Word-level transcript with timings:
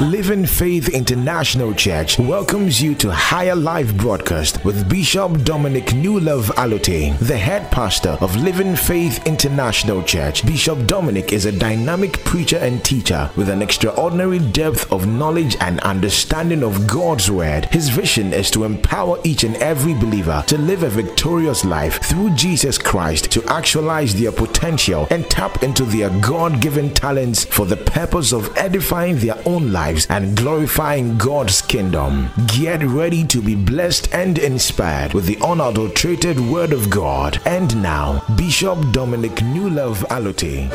Living 0.00 0.46
Faith 0.46 0.88
International 0.88 1.74
Church 1.74 2.18
welcomes 2.18 2.80
you 2.80 2.94
to 2.94 3.12
Higher 3.12 3.54
Life 3.54 3.94
broadcast 3.98 4.64
with 4.64 4.88
Bishop 4.88 5.44
Dominic 5.44 5.88
Newlove 5.88 6.46
Allotey, 6.54 7.18
the 7.18 7.36
head 7.36 7.70
pastor 7.70 8.16
of 8.22 8.34
Living 8.36 8.74
Faith 8.74 9.26
International 9.26 10.02
Church. 10.02 10.46
Bishop 10.46 10.86
Dominic 10.86 11.34
is 11.34 11.44
a 11.44 11.52
dynamic 11.52 12.12
preacher 12.24 12.56
and 12.56 12.82
teacher 12.82 13.30
with 13.36 13.50
an 13.50 13.60
extraordinary 13.60 14.38
depth 14.38 14.90
of 14.90 15.06
knowledge 15.06 15.54
and 15.60 15.80
understanding 15.80 16.62
of 16.62 16.86
God's 16.86 17.30
word. 17.30 17.66
His 17.66 17.90
vision 17.90 18.32
is 18.32 18.50
to 18.52 18.64
empower 18.64 19.18
each 19.22 19.44
and 19.44 19.56
every 19.56 19.92
believer 19.92 20.42
to 20.46 20.56
live 20.56 20.82
a 20.82 20.88
victorious 20.88 21.62
life 21.62 22.02
through 22.02 22.30
Jesus 22.30 22.78
Christ 22.78 23.30
to 23.32 23.44
actualize 23.52 24.18
their 24.18 24.32
potential 24.32 25.06
and 25.10 25.28
tap 25.28 25.62
into 25.62 25.84
their 25.84 26.08
God 26.20 26.62
given 26.62 26.88
talents 26.94 27.44
for 27.44 27.66
the 27.66 27.76
purpose 27.76 28.32
of 28.32 28.56
edifying 28.56 29.18
their 29.18 29.36
own 29.44 29.70
lives 29.90 30.06
and 30.08 30.36
glorifying 30.36 31.18
God's 31.18 31.60
kingdom. 31.60 32.28
Get 32.46 32.80
ready 32.84 33.24
to 33.26 33.42
be 33.42 33.56
blessed 33.56 34.14
and 34.14 34.38
inspired 34.38 35.14
with 35.14 35.26
the 35.26 35.36
unadulterated 35.44 36.38
Word 36.38 36.72
of 36.72 36.88
God. 36.88 37.40
And 37.44 37.82
now, 37.82 38.22
Bishop 38.36 38.78
Dominic 38.92 39.32
Newlove 39.52 40.04
Allotey. 40.08 40.70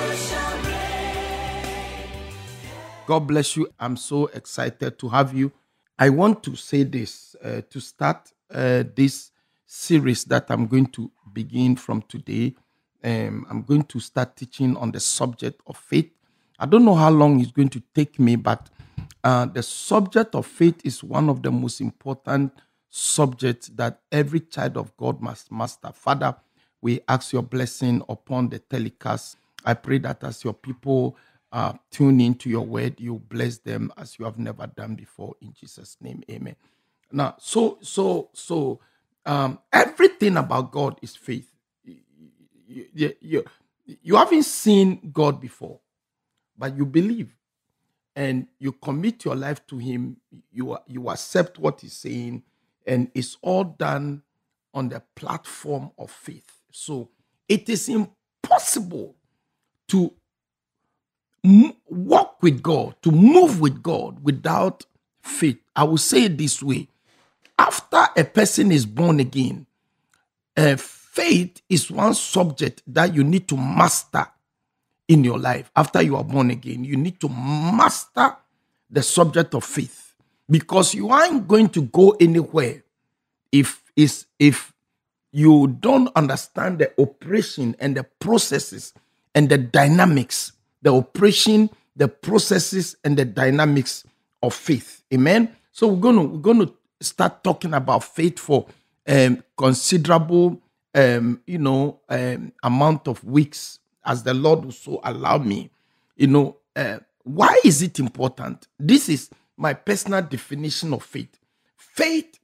God 3.05 3.21
bless 3.21 3.55
you. 3.55 3.69
I'm 3.79 3.95
so 3.95 4.25
excited 4.27 4.99
to 4.99 5.07
have 5.07 5.33
you. 5.33 5.53
I 5.97 6.09
want 6.09 6.43
to 6.43 6.57
say 6.57 6.83
this 6.83 7.37
uh, 7.41 7.61
to 7.69 7.79
start 7.79 8.33
uh, 8.51 8.83
this 8.95 9.31
series 9.65 10.25
that 10.25 10.47
I'm 10.49 10.67
going 10.67 10.87
to 10.87 11.09
begin 11.31 11.77
from 11.77 12.01
today. 12.01 12.55
Um, 13.01 13.45
I'm 13.49 13.61
going 13.61 13.83
to 13.83 13.99
start 14.01 14.35
teaching 14.35 14.75
on 14.75 14.91
the 14.91 14.99
subject 14.99 15.61
of 15.67 15.77
faith. 15.77 16.11
I 16.59 16.65
don't 16.65 16.83
know 16.83 16.95
how 16.95 17.11
long 17.11 17.39
it's 17.39 17.51
going 17.51 17.69
to 17.69 17.81
take 17.93 18.19
me, 18.19 18.35
but 18.35 18.69
uh, 19.25 19.47
the 19.47 19.63
subject 19.63 20.35
of 20.35 20.47
faith 20.47 20.81
is 20.85 21.03
one 21.03 21.29
of 21.29 21.43
the 21.43 21.51
most 21.51 21.81
important 21.81 22.53
subjects 22.91 23.69
that 23.69 24.01
every 24.11 24.41
child 24.41 24.77
of 24.77 24.95
God 24.97 25.21
must 25.21 25.51
master. 25.51 25.91
Father, 25.93 26.35
we 26.81 27.01
ask 27.09 27.33
your 27.33 27.43
blessing 27.43 28.03
upon 28.09 28.49
the 28.49 28.59
telecast. 28.59 29.37
I 29.65 29.75
pray 29.75 29.99
that 29.99 30.23
as 30.25 30.43
your 30.45 30.55
people 30.55 31.17
uh, 31.53 31.73
tune 31.91 32.21
into 32.21 32.49
your 32.51 32.65
word, 32.67 33.01
you 33.01 33.21
bless 33.29 33.59
them 33.59 33.93
as 33.97 34.19
you 34.19 34.25
have 34.25 34.39
never 34.39 34.67
done 34.67 34.95
before. 34.95 35.35
In 35.41 35.53
Jesus' 35.59 35.97
name, 36.01 36.23
Amen. 36.31 36.57
Now, 37.13 37.35
so 37.39 37.79
so 37.81 38.29
so, 38.33 38.81
um, 39.25 39.59
everything 39.73 40.37
about 40.37 40.71
God 40.71 40.99
is 41.03 41.15
faith. 41.17 41.49
You, 41.85 42.85
you, 42.93 43.13
you, 43.21 43.45
you 44.03 44.15
haven't 44.17 44.43
seen 44.45 45.11
God 45.13 45.41
before, 45.41 45.79
but 46.57 46.77
you 46.77 46.85
believe 46.85 47.35
and 48.15 48.47
you 48.59 48.71
commit 48.73 49.25
your 49.25 49.35
life 49.35 49.65
to 49.67 49.77
him 49.77 50.17
you 50.51 50.77
you 50.87 51.09
accept 51.09 51.59
what 51.59 51.81
he's 51.81 51.93
saying 51.93 52.43
and 52.87 53.09
it's 53.13 53.37
all 53.41 53.63
done 53.63 54.21
on 54.73 54.89
the 54.89 55.01
platform 55.15 55.91
of 55.97 56.11
faith. 56.11 56.61
So 56.71 57.09
it 57.49 57.69
is 57.69 57.89
impossible 57.89 59.15
to 59.89 60.13
walk 61.89 62.41
with 62.41 62.61
god 62.63 62.95
to 63.03 63.11
move 63.11 63.61
with 63.61 63.83
god 63.83 64.23
without 64.23 64.83
faith. 65.21 65.59
I 65.75 65.83
will 65.83 65.97
say 65.97 66.25
it 66.25 66.37
this 66.37 66.61
way. 66.63 66.87
After 67.59 68.07
a 68.17 68.23
person 68.23 68.71
is 68.71 68.85
born 68.85 69.19
again 69.19 69.65
uh, 70.57 70.75
faith 70.77 71.61
is 71.69 71.91
one 71.91 72.13
subject 72.13 72.81
that 72.87 73.13
you 73.13 73.23
need 73.23 73.47
to 73.47 73.57
master 73.57 74.27
in 75.07 75.23
your 75.23 75.37
life 75.39 75.71
after 75.75 76.01
you 76.01 76.15
are 76.15 76.23
born 76.23 76.51
again. 76.51 76.83
You 76.83 76.97
need 76.97 77.19
to 77.21 77.29
master 77.29 78.35
the 78.89 79.03
subject 79.03 79.53
of 79.53 79.63
faith 79.63 80.15
because 80.49 80.93
you 80.93 81.09
aren't 81.09 81.47
going 81.47 81.69
to 81.69 81.83
go 81.83 82.11
anywhere 82.19 82.83
if 83.51 83.81
is 83.95 84.25
if 84.39 84.73
you 85.31 85.67
don't 85.67 86.09
understand 86.15 86.79
the 86.79 86.91
operation 87.01 87.75
and 87.79 87.95
the 87.95 88.03
processes 88.19 88.93
and 89.33 89.49
the 89.49 89.57
dynamics, 89.57 90.53
the 90.81 90.93
operation, 90.93 91.69
the 91.95 92.07
processes 92.07 92.95
and 93.03 93.17
the 93.17 93.25
dynamics 93.25 94.03
of 94.41 94.53
faith. 94.53 95.03
Amen. 95.13 95.55
So 95.71 95.87
we're 95.87 95.99
gonna 96.01 96.23
we're 96.23 96.39
gonna 96.39 96.71
start 97.01 97.43
talking 97.43 97.73
about 97.73 98.03
faith 98.03 98.39
for 98.39 98.65
um, 99.07 99.43
considerable 99.57 100.61
um, 100.93 101.41
you 101.45 101.57
know 101.57 101.99
um, 102.09 102.51
amount 102.63 103.07
of 103.07 103.23
weeks 103.23 103.79
as 104.05 104.23
the 104.23 104.33
Lord 104.33 104.65
will 104.65 104.71
so 104.71 104.99
allow 105.03 105.37
me. 105.37 105.69
You 106.15 106.27
know, 106.27 106.57
uh, 106.75 106.99
why 107.23 107.57
is 107.63 107.81
it 107.81 107.99
important? 107.99 108.67
This 108.79 109.09
is 109.09 109.29
my 109.57 109.73
personal 109.73 110.21
definition 110.21 110.93
of 110.93 111.03
faith. 111.03 111.39
Faith, 111.75 112.39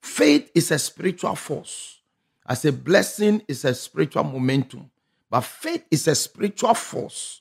faith 0.00 0.50
is 0.54 0.70
a 0.70 0.78
spiritual 0.78 1.34
force. 1.34 2.00
As 2.46 2.64
a 2.64 2.72
blessing 2.72 3.42
is 3.46 3.64
a 3.64 3.74
spiritual 3.74 4.24
momentum, 4.24 4.90
but 5.30 5.42
faith 5.42 5.84
is 5.90 6.08
a 6.08 6.14
spiritual 6.14 6.74
force 6.74 7.40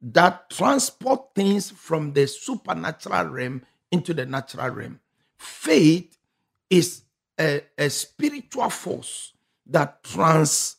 that 0.00 0.48
transport 0.50 1.34
things 1.34 1.70
from 1.70 2.12
the 2.12 2.26
supernatural 2.26 3.24
realm 3.26 3.62
into 3.90 4.14
the 4.14 4.24
natural 4.26 4.70
realm. 4.70 5.00
Faith 5.38 6.18
is 6.70 7.02
a, 7.38 7.62
a 7.76 7.90
spiritual 7.90 8.70
force 8.70 9.32
that 9.66 10.02
transport 10.04 10.78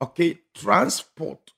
okay, 0.00 0.38
transport 0.54 1.52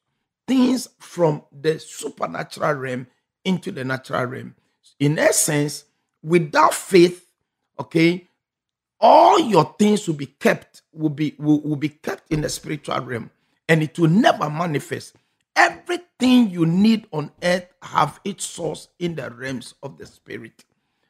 things 0.46 0.88
from 0.98 1.42
the 1.52 1.78
supernatural 1.78 2.74
realm 2.74 3.06
into 3.44 3.70
the 3.72 3.84
natural 3.84 4.24
realm. 4.24 4.54
In 4.98 5.18
essence, 5.18 5.84
without 6.22 6.74
faith, 6.74 7.26
okay, 7.78 8.28
all 9.00 9.38
your 9.38 9.74
things 9.78 10.06
will 10.06 10.14
be 10.14 10.26
kept, 10.26 10.82
will 10.92 11.10
be 11.10 11.34
will, 11.38 11.60
will 11.60 11.76
be 11.76 11.88
kept 11.90 12.30
in 12.32 12.40
the 12.40 12.48
spiritual 12.48 13.00
realm, 13.00 13.30
and 13.68 13.82
it 13.82 13.98
will 13.98 14.10
never 14.10 14.48
manifest. 14.48 15.16
Everything 15.54 16.50
you 16.50 16.66
need 16.66 17.06
on 17.12 17.30
earth 17.42 17.66
have 17.82 18.20
its 18.24 18.44
source 18.44 18.88
in 18.98 19.14
the 19.14 19.30
realms 19.30 19.74
of 19.82 19.98
the 19.98 20.06
spirit. 20.06 20.64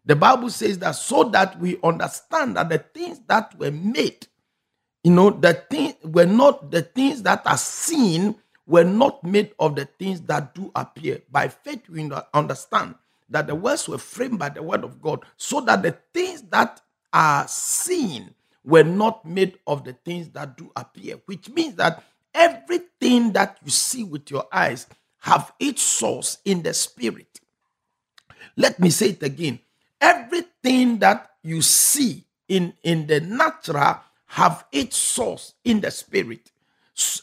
The 0.04 0.16
Bible 0.16 0.50
says 0.50 0.78
that 0.80 0.92
so 0.92 1.24
that 1.24 1.58
we 1.58 1.78
understand 1.82 2.56
that 2.56 2.68
the 2.68 2.78
things 2.78 3.20
that 3.26 3.58
were 3.58 3.72
made 3.72 4.28
you 5.06 5.12
know, 5.12 5.30
the 5.30 5.54
things 5.54 5.94
were 6.04 6.26
not 6.26 6.72
the 6.72 6.82
things 6.82 7.22
that 7.24 7.42
are 7.46 7.58
seen 7.58 8.34
were 8.66 8.84
not 8.84 9.24
made 9.24 9.52
of 9.60 9.76
the 9.76 9.86
things 9.86 10.22
that 10.22 10.54
do 10.56 10.72
appear. 10.74 11.22
By 11.30 11.48
faith, 11.48 11.88
we 11.90 12.10
understand 12.34 12.96
that 13.30 13.46
the 13.46 13.54
words 13.54 13.88
were 13.88 13.98
framed 13.98 14.40
by 14.40 14.50
the 14.50 14.64
word 14.64 14.84
of 14.84 15.02
God, 15.02 15.24
so 15.36 15.62
that 15.62 15.82
the 15.84 15.96
things 16.14 16.42
that 16.50 16.82
are 17.12 17.48
seen 17.48 18.34
were 18.64 18.84
not 18.84 19.24
made 19.24 19.58
of 19.68 19.84
the 19.84 19.94
things 19.94 20.30
that 20.30 20.56
do 20.56 20.72
appear, 20.76 21.20
which 21.26 21.50
means 21.50 21.76
that 21.76 22.04
everything 22.34 23.32
that 23.34 23.58
you 23.64 23.70
see 23.70 24.04
with 24.04 24.30
your 24.30 24.46
eyes 24.52 24.88
have 25.20 25.52
its 25.60 25.82
source 25.82 26.38
in 26.46 26.62
the 26.62 26.74
spirit. 26.74 27.40
Let 28.56 28.80
me 28.80 28.90
say 28.90 29.10
it 29.10 29.22
again. 29.24 29.60
Everything 30.00 31.00
that 31.00 31.30
you 31.42 31.62
see 31.62 32.24
in, 32.48 32.74
in 32.84 33.08
the 33.08 33.20
natural 33.20 34.00
have 34.26 34.64
its 34.72 34.96
source 34.96 35.54
in 35.64 35.80
the 35.80 35.90
spirit. 35.90 36.50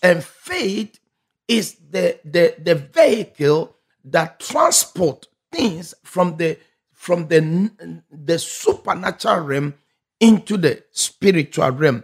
And 0.01 0.23
faith 0.23 0.99
is 1.47 1.77
the, 1.89 2.19
the, 2.23 2.55
the 2.61 2.75
vehicle 2.75 3.75
that 4.05 4.39
transport 4.39 5.27
things 5.51 5.93
from 6.03 6.37
the 6.37 6.57
from 6.91 7.27
the, 7.27 7.69
the 8.09 8.39
supernatural 8.39 9.41
realm 9.41 9.73
into 10.21 10.55
the 10.55 10.81
spiritual 10.91 11.69
realm. 11.71 12.01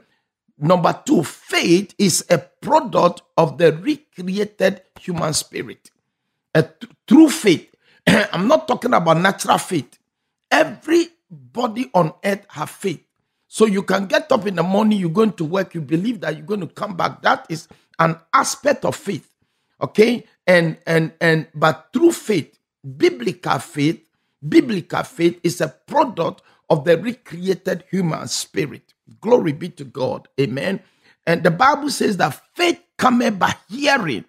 Number 0.57 1.01
two, 1.05 1.23
faith 1.23 1.95
is 1.97 2.25
a 2.29 2.37
product 2.37 3.21
of 3.37 3.57
the 3.57 3.71
recreated 3.71 4.81
human 4.99 5.33
spirit. 5.33 5.89
Uh, 6.53 6.63
true 7.07 7.29
faith, 7.29 7.73
I'm 8.07 8.49
not 8.49 8.67
talking 8.67 8.93
about 8.93 9.17
natural 9.17 9.57
faith. 9.57 9.97
Everybody 10.51 11.89
on 11.93 12.11
earth 12.25 12.45
have 12.49 12.69
faith. 12.69 13.05
So 13.51 13.65
you 13.65 13.81
can 13.81 14.05
get 14.05 14.31
up 14.31 14.45
in 14.45 14.55
the 14.55 14.63
morning, 14.63 14.99
you're 14.99 15.09
going 15.09 15.33
to 15.33 15.43
work, 15.43 15.73
you 15.73 15.81
believe 15.81 16.21
that 16.21 16.37
you're 16.37 16.45
going 16.45 16.59
to 16.61 16.67
come 16.67 16.95
back. 16.95 17.23
That 17.23 17.47
is 17.49 17.67
an 17.97 18.17
aspect 18.31 18.85
of 18.85 18.95
faith. 18.95 19.27
Okay? 19.81 20.23
And 20.45 20.77
and 20.85 21.11
and 21.19 21.47
but 21.55 21.89
through 21.91 22.11
faith, 22.11 22.59
biblical 22.97 23.57
faith, 23.57 24.01
biblical 24.47 25.03
faith 25.03 25.39
is 25.43 25.61
a 25.61 25.67
product 25.67 26.43
of 26.69 26.85
the 26.85 26.97
recreated 26.99 27.85
human 27.89 28.27
spirit. 28.27 28.93
Glory 29.19 29.53
be 29.53 29.69
to 29.69 29.83
God. 29.83 30.27
Amen. 30.39 30.79
And 31.25 31.41
the 31.41 31.51
Bible 31.51 31.89
says 31.89 32.17
that 32.17 32.39
faith 32.53 32.79
cometh 32.97 33.39
by 33.39 33.55
hearing, 33.67 34.25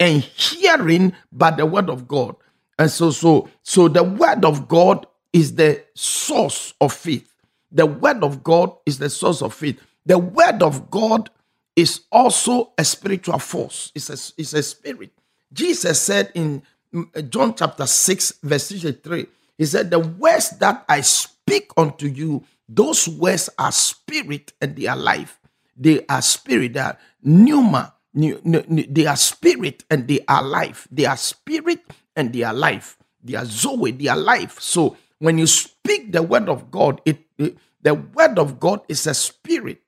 and 0.00 0.22
hearing 0.22 1.12
by 1.30 1.50
the 1.50 1.66
word 1.66 1.90
of 1.90 2.08
God. 2.08 2.36
And 2.78 2.90
so, 2.90 3.10
so, 3.10 3.50
so 3.62 3.88
the 3.88 4.02
word 4.02 4.46
of 4.46 4.66
God 4.66 5.06
is 5.32 5.56
the 5.56 5.84
source 5.94 6.72
of 6.80 6.94
faith. 6.94 7.35
The 7.76 7.84
word 7.84 8.24
of 8.24 8.42
God 8.42 8.74
is 8.86 8.98
the 8.98 9.10
source 9.10 9.42
of 9.42 9.52
faith. 9.52 9.78
The 10.06 10.18
word 10.18 10.62
of 10.62 10.90
God 10.90 11.28
is 11.76 12.00
also 12.10 12.72
a 12.78 12.84
spiritual 12.84 13.38
force. 13.38 13.92
It's 13.94 14.08
a, 14.08 14.16
it's 14.40 14.54
a 14.54 14.62
spirit. 14.62 15.12
Jesus 15.52 16.00
said 16.00 16.32
in 16.34 16.62
mm, 16.94 17.28
John 17.28 17.54
chapter 17.54 17.86
6, 17.86 18.38
verse 18.42 18.70
3. 18.70 19.26
He 19.58 19.66
said, 19.66 19.90
The 19.90 19.98
words 19.98 20.56
that 20.58 20.86
I 20.88 21.02
speak 21.02 21.70
unto 21.76 22.06
you, 22.06 22.44
those 22.66 23.06
words 23.06 23.50
are 23.58 23.72
spirit 23.72 24.54
and 24.62 24.74
they 24.74 24.86
are 24.86 24.96
life. 24.96 25.38
They 25.76 26.00
are 26.08 26.22
spirit, 26.22 26.72
they 26.72 26.80
are 26.80 26.96
pneuma, 27.22 27.92
they 28.14 29.04
are 29.06 29.16
spirit 29.16 29.84
and 29.90 30.08
they 30.08 30.20
are 30.26 30.42
life. 30.42 30.88
They 30.90 31.04
are 31.04 31.18
spirit 31.18 31.80
and 32.16 32.32
they 32.32 32.42
are 32.42 32.54
life. 32.54 32.96
They 33.22 33.34
are 33.34 33.44
Zoe, 33.44 33.90
they 33.90 34.08
are 34.08 34.16
life. 34.16 34.58
So 34.60 34.96
when 35.18 35.36
you 35.36 35.46
speak 35.46 36.12
the 36.12 36.22
word 36.22 36.48
of 36.48 36.70
God, 36.70 37.02
it, 37.04 37.18
it 37.36 37.58
the 37.82 37.94
word 37.94 38.38
of 38.38 38.60
God 38.60 38.80
is 38.88 39.06
a 39.06 39.14
spirit. 39.14 39.82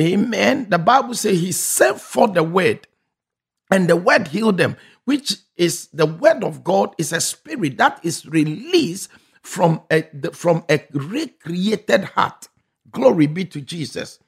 Amen. 0.00 0.68
The 0.68 0.78
Bible 0.78 1.14
says 1.14 1.40
he 1.40 1.52
sent 1.52 2.00
for 2.00 2.28
the 2.28 2.42
word 2.42 2.86
and 3.70 3.88
the 3.88 3.96
word 3.96 4.28
healed 4.28 4.58
them, 4.58 4.76
which 5.04 5.36
is 5.56 5.88
the 5.92 6.06
word 6.06 6.44
of 6.44 6.64
God 6.64 6.94
is 6.98 7.12
a 7.12 7.20
spirit 7.20 7.78
that 7.78 8.00
is 8.02 8.26
released 8.26 9.10
from 9.42 9.82
a 9.90 10.04
from 10.32 10.64
a 10.68 10.80
recreated 10.92 12.04
heart. 12.04 12.48
Glory 12.90 13.26
be 13.26 13.44
to 13.46 13.60
Jesus. 13.60 14.18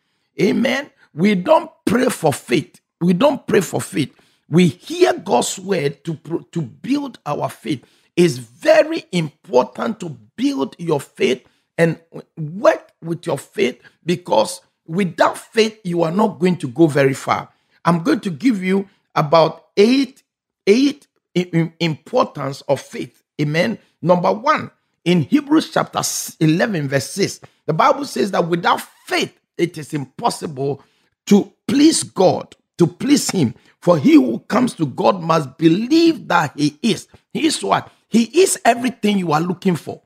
Amen. 0.40 0.90
We 1.14 1.34
don't 1.34 1.70
pray 1.84 2.06
for 2.06 2.32
faith. 2.32 2.80
We 3.00 3.12
don't 3.12 3.46
pray 3.46 3.60
for 3.60 3.80
faith. 3.80 4.14
We 4.48 4.68
hear 4.68 5.12
God's 5.14 5.58
word 5.58 6.04
to, 6.04 6.46
to 6.52 6.62
build 6.62 7.18
our 7.26 7.48
faith. 7.48 7.84
It's 8.16 8.38
very 8.38 9.04
important 9.12 10.00
to 10.00 10.10
build 10.36 10.76
your 10.78 11.00
faith 11.00 11.46
and 11.76 12.00
work 12.36 12.87
with 13.02 13.26
your 13.26 13.38
faith 13.38 13.80
because 14.04 14.60
without 14.86 15.38
faith, 15.38 15.80
you 15.84 16.02
are 16.02 16.10
not 16.10 16.38
going 16.38 16.56
to 16.58 16.68
go 16.68 16.86
very 16.86 17.14
far. 17.14 17.48
I'm 17.84 18.02
going 18.02 18.20
to 18.20 18.30
give 18.30 18.62
you 18.62 18.88
about 19.14 19.66
eight, 19.76 20.22
eight 20.66 21.06
importance 21.34 22.62
of 22.62 22.80
faith. 22.80 23.22
Amen. 23.40 23.78
Number 24.02 24.32
one, 24.32 24.70
in 25.04 25.22
Hebrews 25.22 25.70
chapter 25.70 26.02
11, 26.40 26.88
verse 26.88 27.10
6, 27.10 27.40
the 27.66 27.72
Bible 27.72 28.04
says 28.04 28.30
that 28.32 28.46
without 28.48 28.80
faith, 29.06 29.38
it 29.56 29.78
is 29.78 29.94
impossible 29.94 30.82
to 31.26 31.52
please 31.66 32.02
God, 32.02 32.56
to 32.78 32.86
please 32.86 33.30
Him. 33.30 33.54
For 33.80 33.98
he 33.98 34.14
who 34.14 34.40
comes 34.40 34.74
to 34.74 34.86
God 34.86 35.22
must 35.22 35.56
believe 35.56 36.28
that 36.28 36.52
He 36.56 36.78
is. 36.82 37.08
He 37.32 37.46
is 37.46 37.62
what? 37.62 37.90
He 38.08 38.24
is 38.42 38.60
everything 38.64 39.18
you 39.18 39.32
are 39.32 39.40
looking 39.40 39.76
for. 39.76 40.02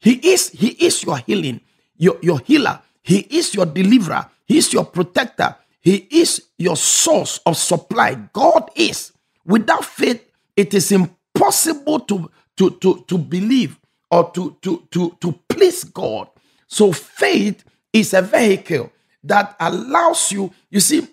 He 0.00 0.14
is, 0.32 0.50
He 0.50 0.68
is 0.68 1.02
your 1.02 1.18
healing, 1.18 1.60
your, 2.02 2.18
your 2.20 2.40
healer. 2.40 2.80
He 3.02 3.20
is 3.30 3.54
your 3.54 3.66
deliverer. 3.66 4.26
He 4.44 4.58
is 4.58 4.72
your 4.72 4.84
protector. 4.84 5.54
He 5.80 6.08
is 6.10 6.48
your 6.58 6.76
source 6.76 7.38
of 7.46 7.56
supply. 7.56 8.14
God 8.32 8.70
is. 8.74 9.12
Without 9.44 9.84
faith, 9.84 10.24
it 10.56 10.74
is 10.74 10.90
impossible 10.90 12.00
to, 12.00 12.30
to, 12.56 12.70
to, 12.70 13.04
to 13.06 13.18
believe 13.18 13.78
or 14.10 14.30
to, 14.32 14.56
to, 14.62 14.86
to, 14.90 15.16
to 15.20 15.32
please 15.48 15.84
God. 15.84 16.28
So 16.66 16.92
faith 16.92 17.64
is 17.92 18.14
a 18.14 18.22
vehicle 18.22 18.92
that 19.24 19.54
allows 19.60 20.32
you, 20.32 20.52
you 20.70 20.80
see, 20.80 21.06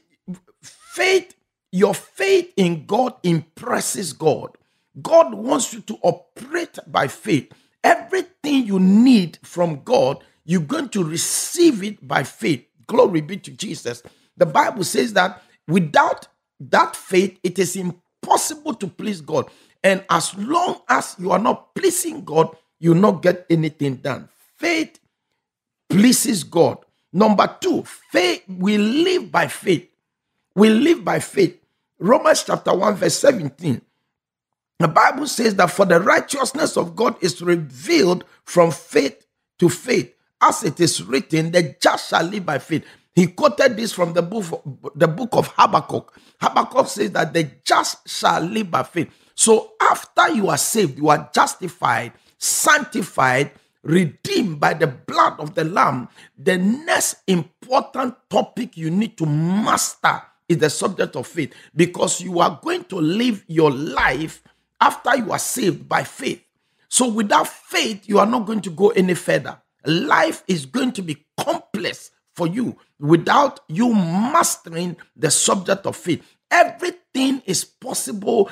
faith, 0.61 1.35
your 1.71 1.93
faith 1.93 2.51
in 2.57 2.87
God 2.87 3.13
impresses 3.21 4.13
God. 4.13 4.57
God 4.99 5.35
wants 5.35 5.71
you 5.71 5.81
to 5.81 5.99
operate 6.01 6.79
by 6.87 7.07
faith. 7.07 7.51
Everything 7.83 8.65
you 8.65 8.79
need 8.79 9.37
from 9.43 9.83
God, 9.83 10.23
you're 10.49 10.61
going 10.61 10.89
to 10.89 11.03
receive 11.03 11.83
it 11.83 12.07
by 12.07 12.23
faith. 12.23 12.65
Glory 12.87 13.21
be 13.21 13.37
to 13.37 13.51
Jesus. 13.51 14.01
The 14.35 14.47
Bible 14.47 14.83
says 14.83 15.13
that 15.13 15.43
without 15.67 16.27
that 16.59 16.95
faith, 16.95 17.37
it 17.43 17.59
is 17.59 17.75
impossible 17.75 18.73
to 18.73 18.87
please 18.87 19.21
God. 19.21 19.47
And 19.83 20.03
as 20.09 20.35
long 20.35 20.81
as 20.89 21.15
you 21.19 21.29
are 21.29 21.37
not 21.37 21.75
pleasing 21.75 22.25
God, 22.25 22.57
you 22.79 22.95
will 22.95 22.99
not 22.99 23.21
get 23.21 23.45
anything 23.51 23.97
done. 23.97 24.27
Faith 24.57 24.99
pleases 25.87 26.43
God. 26.43 26.79
Number 27.13 27.55
two, 27.61 27.83
faith, 27.83 28.41
we 28.47 28.79
live 28.79 29.31
by 29.31 29.47
faith. 29.47 29.87
We 30.55 30.71
live 30.71 31.05
by 31.05 31.19
faith. 31.19 31.63
Romans 31.99 32.43
chapter 32.43 32.75
1, 32.75 32.95
verse 32.95 33.19
17. 33.19 33.81
The 34.79 34.87
Bible 34.87 35.27
says 35.27 35.53
that 35.57 35.69
for 35.69 35.85
the 35.85 35.99
righteousness 35.99 36.75
of 36.75 36.95
God 36.95 37.21
is 37.21 37.39
revealed 37.39 38.23
from 38.45 38.71
faith 38.71 39.27
to 39.59 39.69
faith, 39.69 40.15
as 40.41 40.63
it 40.63 40.79
is 40.79 41.03
written, 41.03 41.51
the 41.51 41.75
just 41.79 42.09
shall 42.09 42.23
live 42.23 42.45
by 42.45 42.59
faith. 42.59 42.85
He 43.15 43.27
quoted 43.27 43.75
this 43.75 43.91
from 43.91 44.13
the 44.13 44.21
book, 44.21 44.63
the 44.95 45.07
book 45.07 45.29
of 45.33 45.47
Habakkuk. 45.57 46.17
Habakkuk 46.39 46.87
says 46.87 47.11
that 47.11 47.33
the 47.33 47.49
just 47.63 48.07
shall 48.07 48.41
live 48.41 48.71
by 48.71 48.83
faith. 48.83 49.09
So 49.35 49.73
after 49.81 50.29
you 50.29 50.49
are 50.49 50.57
saved, 50.57 50.97
you 50.97 51.09
are 51.09 51.29
justified, 51.33 52.13
sanctified, 52.37 53.51
redeemed 53.83 54.59
by 54.59 54.73
the 54.73 54.87
blood 54.87 55.39
of 55.39 55.55
the 55.55 55.63
Lamb. 55.63 56.07
The 56.37 56.57
next 56.57 57.17
important 57.27 58.15
topic 58.29 58.77
you 58.77 58.89
need 58.89 59.17
to 59.17 59.25
master 59.25 60.21
is 60.47 60.57
the 60.57 60.69
subject 60.69 61.15
of 61.15 61.27
faith 61.27 61.53
because 61.75 62.21
you 62.21 62.39
are 62.39 62.59
going 62.61 62.83
to 62.85 62.97
live 62.97 63.43
your 63.47 63.71
life 63.71 64.43
after 64.81 65.15
you 65.17 65.31
are 65.31 65.39
saved 65.39 65.87
by 65.87 66.03
faith. 66.03 66.41
So 66.87 67.07
without 67.09 67.47
faith, 67.47 68.07
you 68.09 68.19
are 68.19 68.25
not 68.25 68.45
going 68.45 68.61
to 68.61 68.69
go 68.71 68.89
any 68.89 69.13
further. 69.13 69.57
Life 69.85 70.43
is 70.47 70.65
going 70.65 70.91
to 70.93 71.01
be 71.01 71.25
complex 71.37 72.11
for 72.33 72.47
you 72.47 72.77
without 72.99 73.61
you 73.67 73.93
mastering 73.93 74.97
the 75.15 75.31
subject 75.31 75.85
of 75.85 75.95
faith. 75.95 76.23
Everything 76.51 77.41
is 77.45 77.63
possible 77.63 78.49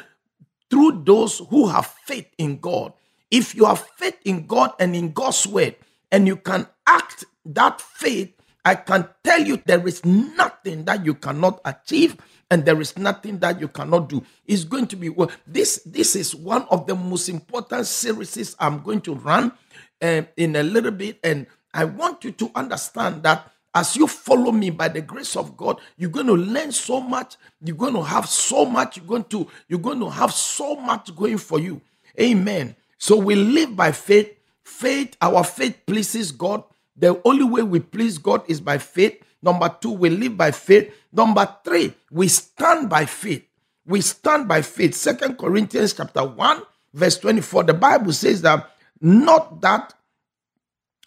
through 0.70 1.04
those 1.06 1.40
who 1.50 1.68
have 1.68 1.88
faith 2.06 2.28
in 2.38 2.60
God. 2.60 2.94
If 3.32 3.56
you 3.56 3.66
have 3.66 3.86
faith 3.98 4.18
in 4.26 4.46
God 4.46 4.72
and 4.80 4.96
in 4.96 5.12
God's 5.12 5.46
word, 5.48 5.76
and 6.12 6.28
you 6.28 6.38
can 6.38 6.68
act 6.86 7.26
that 7.46 7.82
faith, 7.82 8.34
I 8.64 8.76
can 8.76 9.08
tell 9.24 9.40
you 9.40 9.62
there 9.66 9.86
is 9.88 10.04
nothing 10.06 10.86
that 10.86 11.06
you 11.06 11.14
cannot 11.14 11.62
achieve 11.64 12.18
and 12.50 12.66
there 12.66 12.80
is 12.80 12.98
nothing 12.98 13.40
that 13.40 13.60
you 13.60 13.68
cannot 13.68 14.10
do. 14.10 14.24
It's 14.46 14.64
going 14.64 14.88
to 14.88 14.96
be 14.96 15.10
well. 15.10 15.32
This 15.46 15.82
this 15.86 16.16
is 16.16 16.36
one 16.36 16.64
of 16.70 16.88
the 16.88 16.96
most 16.96 17.30
important 17.30 17.86
series 17.88 18.56
I'm 18.60 18.82
going 18.84 19.02
to 19.02 19.16
run 19.16 19.54
uh, 20.02 20.24
in 20.36 20.56
a 20.56 20.64
little 20.64 20.92
bit, 20.92 21.20
and 21.24 21.48
I 21.74 21.86
want 21.86 22.24
you 22.24 22.32
to 22.32 22.52
understand 22.56 23.24
that 23.24 23.52
as 23.74 23.96
you 23.96 24.08
follow 24.08 24.52
me 24.52 24.72
by 24.72 24.88
the 24.88 25.02
grace 25.02 25.36
of 25.36 25.56
God, 25.56 25.80
you're 25.98 26.10
going 26.10 26.28
to 26.28 26.34
learn 26.34 26.72
so 26.72 27.00
much. 27.00 27.36
You're 27.64 27.76
going 27.76 27.94
to 27.94 28.02
have 28.02 28.28
so 28.28 28.66
much. 28.66 28.98
You're 28.98 29.06
going 29.06 29.26
to 29.26 29.48
you're 29.68 29.80
going 29.80 30.00
to 30.00 30.10
have 30.10 30.34
so 30.34 30.76
much 30.76 31.16
going 31.16 31.38
for 31.38 31.60
you. 31.60 31.82
Amen. 32.20 32.76
So 32.98 33.18
we 33.18 33.36
live 33.36 33.76
by 33.76 33.92
faith. 33.92 34.34
Faith, 34.64 35.16
our 35.22 35.44
faith 35.44 35.78
pleases 35.86 36.32
God. 36.32 36.64
The 36.96 37.22
only 37.24 37.44
way 37.44 37.62
we 37.62 37.80
please 37.80 38.18
God 38.18 38.42
is 38.48 38.60
by 38.60 38.80
faith. 38.80 39.22
Number 39.42 39.74
two, 39.80 39.92
we 39.92 40.10
live 40.10 40.36
by 40.36 40.52
faith. 40.52 40.92
Number 41.14 41.48
three, 41.64 41.94
we 42.12 42.28
stand 42.28 42.90
by 42.90 43.06
faith. 43.06 43.46
We 43.86 44.02
stand 44.02 44.48
by 44.48 44.64
faith. 44.64 44.96
Second 44.96 45.38
Corinthians 45.38 45.94
chapter 45.94 46.26
1, 46.26 46.62
verse 46.94 47.18
24. 47.20 47.64
The 47.64 47.74
Bible 47.74 48.12
says 48.12 48.42
that 48.42 48.72
not 49.02 49.62
that, 49.62 49.94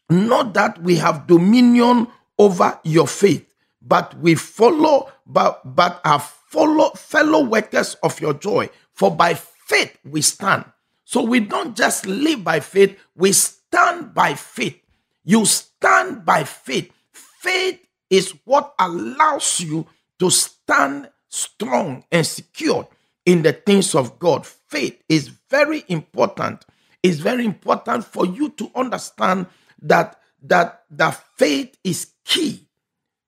not 0.09 0.54
that 0.54 0.82
we 0.82 0.97
have 0.97 1.26
dominion 1.26 2.09
over 2.38 2.78
your 2.85 3.06
faith, 3.06 3.47
but 3.82 4.18
we 4.18 4.35
follow, 4.35 5.11
but 5.26 5.61
but 5.75 6.00
are 6.04 6.20
follow 6.20 6.90
fellow 6.90 7.44
workers 7.44 7.94
of 8.02 8.20
your 8.20 8.35
joy. 8.35 8.68
For 8.92 9.14
by 9.14 9.35
faith 9.35 9.97
we 10.04 10.20
stand. 10.20 10.64
So 11.04 11.23
we 11.23 11.40
don't 11.40 11.76
just 11.76 12.06
live 12.06 12.44
by 12.44 12.61
faith, 12.61 12.99
we 13.16 13.32
stand 13.32 14.14
by 14.14 14.35
faith. 14.35 14.80
You 15.25 15.44
stand 15.44 16.25
by 16.25 16.44
faith. 16.44 16.92
Faith 17.12 17.80
is 18.11 18.35
what 18.44 18.75
allows 18.78 19.61
you 19.61 19.87
to 20.18 20.30
stand 20.30 21.11
strong 21.28 22.04
and 22.12 22.26
secure 22.26 22.88
in 23.25 23.42
the 23.42 23.52
things 23.52 23.94
of 23.94 24.18
God. 24.18 24.47
Faith 24.47 25.02
is 25.09 25.28
very 25.49 25.85
important. 25.88 26.64
It's 27.02 27.19
very 27.19 27.45
important 27.45 28.04
for 28.04 28.26
you 28.26 28.50
to 28.50 28.71
understand 28.75 29.47
that 29.83 30.21
that 30.42 30.85
that 30.90 31.23
faith 31.37 31.76
is 31.85 32.12
key 32.25 32.66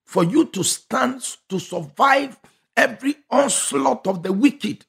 for 0.05 0.23
you 0.23 0.45
to 0.45 0.63
stand 0.63 1.21
to 1.49 1.59
survive 1.59 2.37
every 2.77 3.15
onslaught 3.29 4.05
of 4.07 4.23
the 4.23 4.31
wicked. 4.31 4.85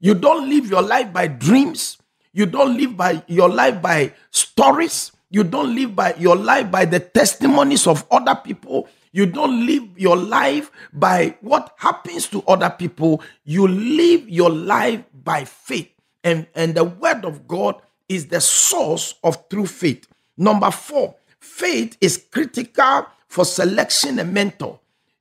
You 0.00 0.14
don't 0.14 0.48
live 0.48 0.70
your 0.70 0.82
life 0.82 1.12
by 1.12 1.26
dreams. 1.26 1.98
You 2.32 2.46
don't 2.46 2.76
live 2.76 2.96
by 2.96 3.22
your 3.26 3.48
life 3.48 3.82
by 3.82 4.12
stories. 4.30 5.12
You 5.30 5.44
don't 5.44 5.74
live 5.74 5.96
by 5.96 6.14
your 6.14 6.36
life 6.36 6.70
by 6.70 6.84
the 6.84 7.00
testimonies 7.00 7.86
of 7.86 8.06
other 8.10 8.36
people. 8.36 8.88
You 9.12 9.26
don't 9.26 9.66
live 9.66 9.98
your 9.98 10.16
life 10.16 10.70
by 10.92 11.36
what 11.40 11.74
happens 11.78 12.28
to 12.28 12.42
other 12.46 12.70
people. 12.70 13.22
You 13.44 13.66
live 13.66 14.28
your 14.28 14.50
life 14.50 15.02
by 15.12 15.44
faith. 15.44 15.90
And, 16.22 16.46
and 16.54 16.74
the 16.74 16.84
word 16.84 17.24
of 17.24 17.48
God 17.48 17.80
is 18.08 18.26
the 18.26 18.40
source 18.40 19.14
of 19.22 19.48
true 19.48 19.66
faith. 19.66 20.06
Number 20.36 20.70
four, 20.70 21.14
faith 21.40 21.96
is 22.00 22.24
critical 22.30 23.06
for 23.28 23.44
selection 23.44 24.18
a 24.18 24.24
mentor. 24.24 24.78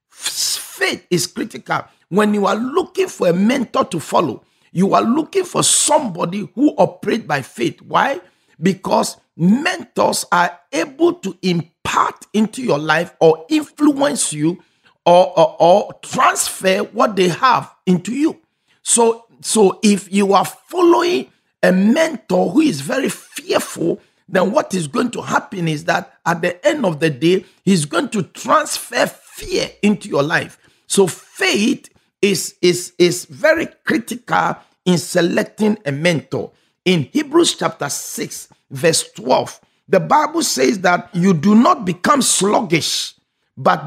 Faith 0.10 1.06
is 1.10 1.28
critical 1.28 1.82
when 2.10 2.34
you 2.34 2.46
are 2.46 2.56
looking 2.56 3.08
for 3.08 3.28
a 3.28 3.34
mentor 3.34 3.86
to 3.86 4.00
follow. 4.00 4.44
You 4.72 4.94
are 4.94 5.02
looking 5.02 5.44
for 5.44 5.64
somebody 5.64 6.48
who 6.56 6.70
operate 6.78 7.28
by 7.28 7.42
faith. 7.42 7.82
Why? 7.82 8.22
Because 8.62 9.18
mentors 9.36 10.26
are 10.32 10.60
able 10.72 11.14
to 11.14 11.38
impart 11.42 12.26
into 12.34 12.62
your 12.62 12.80
life 12.80 13.14
or 13.20 13.46
influence 13.50 14.34
you 14.34 14.64
or, 15.06 15.40
or, 15.40 15.56
or 15.60 15.94
transfer 16.02 16.80
what 16.80 17.16
they 17.16 17.30
have 17.30 17.74
into 17.86 18.14
you. 18.14 18.40
So, 18.82 19.26
so 19.42 19.80
if 19.84 20.12
you 20.12 20.34
are 20.34 20.46
following 20.46 21.32
a 21.64 21.72
mentor 21.72 22.52
who 22.52 22.62
is 22.62 22.82
very 22.82 23.10
fearful, 23.10 24.02
then 24.30 24.52
what 24.52 24.74
is 24.74 24.88
going 24.88 25.12
to 25.12 25.22
happen 25.22 25.68
is 25.68 25.86
that 25.86 26.14
at 26.26 26.42
the 26.42 26.66
end 26.66 26.86
of 26.86 27.00
the 27.00 27.10
day, 27.10 27.46
he's 27.64 27.86
going 27.86 28.10
to 28.10 28.24
transfer 28.24 29.08
fear 29.08 29.70
into 29.82 30.10
your 30.10 30.24
life. 30.24 30.58
So 30.88 31.08
faith 31.08 31.90
is, 32.22 32.56
is, 32.62 32.94
is 32.98 33.26
very 33.26 33.68
critical 33.86 34.58
in 34.86 34.98
selecting 34.98 35.78
a 35.86 35.92
mentor. 35.92 36.52
In 36.86 37.04
Hebrews 37.12 37.56
chapter 37.56 37.90
6, 37.90 38.50
verse 38.72 39.12
12, 39.14 39.60
the 39.90 40.00
Bible 40.00 40.44
says 40.44 40.80
that 40.82 41.10
you 41.14 41.34
do 41.34 41.56
not 41.56 41.86
become 41.86 42.22
sluggish, 42.22 43.16
but 43.56 43.86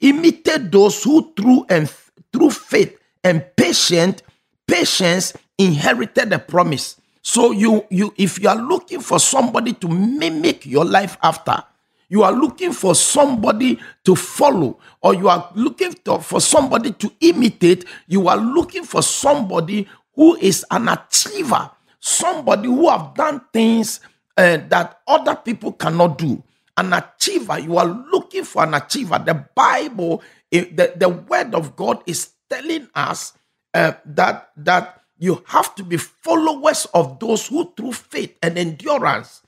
imitate 0.00 0.70
those 0.70 1.02
who 1.02 1.32
through 1.36 1.66
and 1.68 1.92
through 2.32 2.50
faith 2.50 2.96
and 3.22 3.44
patient 3.56 4.22
patience 4.66 5.32
inherited 5.58 6.30
the 6.30 6.38
promise. 6.38 6.99
So 7.22 7.52
you 7.52 7.86
you 7.90 8.14
if 8.16 8.40
you 8.40 8.48
are 8.48 8.56
looking 8.60 9.00
for 9.00 9.18
somebody 9.20 9.74
to 9.74 9.88
mimic 9.88 10.66
your 10.66 10.84
life 10.84 11.18
after, 11.22 11.62
you 12.08 12.22
are 12.24 12.32
looking 12.32 12.72
for 12.72 12.94
somebody 12.94 13.78
to 14.04 14.16
follow 14.16 14.78
or 15.02 15.14
you 15.14 15.28
are 15.28 15.50
looking 15.54 15.94
to, 16.04 16.18
for 16.20 16.40
somebody 16.40 16.92
to 16.92 17.12
imitate, 17.20 17.84
you 18.08 18.28
are 18.28 18.36
looking 18.38 18.84
for 18.84 19.02
somebody 19.02 19.88
who 20.14 20.36
is 20.36 20.64
an 20.70 20.88
achiever, 20.88 21.70
somebody 22.00 22.68
who 22.68 22.88
have 22.88 23.14
done 23.14 23.40
things 23.52 24.00
uh, 24.36 24.58
that 24.68 25.00
other 25.06 25.36
people 25.36 25.72
cannot 25.72 26.18
do. 26.18 26.42
An 26.76 26.92
achiever, 26.92 27.58
you 27.60 27.76
are 27.78 27.86
looking 27.86 28.44
for 28.44 28.64
an 28.64 28.74
achiever. 28.74 29.18
The 29.24 29.34
Bible, 29.54 30.22
eh, 30.52 30.66
the, 30.74 30.94
the 30.96 31.08
word 31.08 31.54
of 31.54 31.76
God 31.76 32.02
is 32.06 32.30
telling 32.48 32.88
us 32.94 33.34
uh, 33.74 33.92
that 34.06 34.50
that 34.56 34.99
you 35.20 35.44
have 35.48 35.74
to 35.74 35.84
be 35.84 35.98
followers 35.98 36.86
of 36.94 37.20
those 37.20 37.46
who 37.46 37.70
through 37.76 37.92
faith 37.92 38.36
and 38.42 38.58
endurance, 38.58 39.42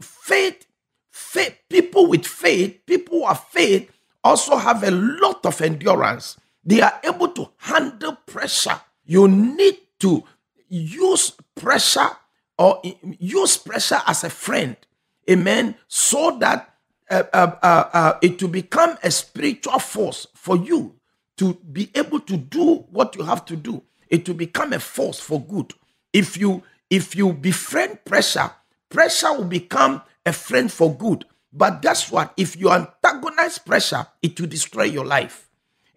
faith, 0.00 0.66
faith, 1.12 1.56
people 1.70 2.08
with 2.08 2.26
faith, 2.26 2.84
people 2.86 3.20
who 3.20 3.26
have 3.26 3.44
faith 3.44 3.88
also 4.24 4.56
have 4.56 4.82
a 4.82 4.90
lot 4.90 5.46
of 5.46 5.60
endurance. 5.62 6.36
They 6.64 6.80
are 6.80 7.00
able 7.04 7.28
to 7.28 7.50
handle 7.58 8.16
pressure. 8.26 8.80
You 9.04 9.28
need 9.28 9.78
to 10.00 10.24
use 10.68 11.32
pressure 11.54 12.10
or 12.58 12.82
use 13.18 13.56
pressure 13.56 14.02
as 14.08 14.24
a 14.24 14.30
friend. 14.30 14.76
Amen. 15.30 15.76
So 15.86 16.36
that 16.40 16.74
uh, 17.08 17.22
uh, 17.32 17.56
uh, 17.62 17.90
uh, 17.92 18.18
it 18.22 18.42
will 18.42 18.48
become 18.50 18.98
a 19.04 19.10
spiritual 19.12 19.78
force 19.78 20.26
for 20.34 20.56
you 20.56 20.96
to 21.36 21.54
be 21.54 21.90
able 21.94 22.20
to 22.20 22.36
do 22.36 22.86
what 22.90 23.14
you 23.14 23.22
have 23.22 23.44
to 23.44 23.54
do 23.54 23.82
it 24.12 24.28
will 24.28 24.36
become 24.36 24.72
a 24.74 24.78
force 24.78 25.18
for 25.18 25.40
good. 25.42 25.74
If 26.12 26.36
you 26.36 26.62
if 26.90 27.16
you 27.16 27.32
befriend 27.32 28.04
pressure, 28.04 28.50
pressure 28.90 29.32
will 29.32 29.46
become 29.46 30.02
a 30.26 30.32
friend 30.32 30.70
for 30.70 30.94
good. 30.94 31.24
But 31.52 31.82
guess 31.82 32.12
what? 32.12 32.34
If 32.36 32.56
you 32.56 32.70
antagonize 32.70 33.58
pressure, 33.58 34.06
it 34.22 34.38
will 34.38 34.48
destroy 34.48 34.84
your 34.84 35.06
life. 35.06 35.48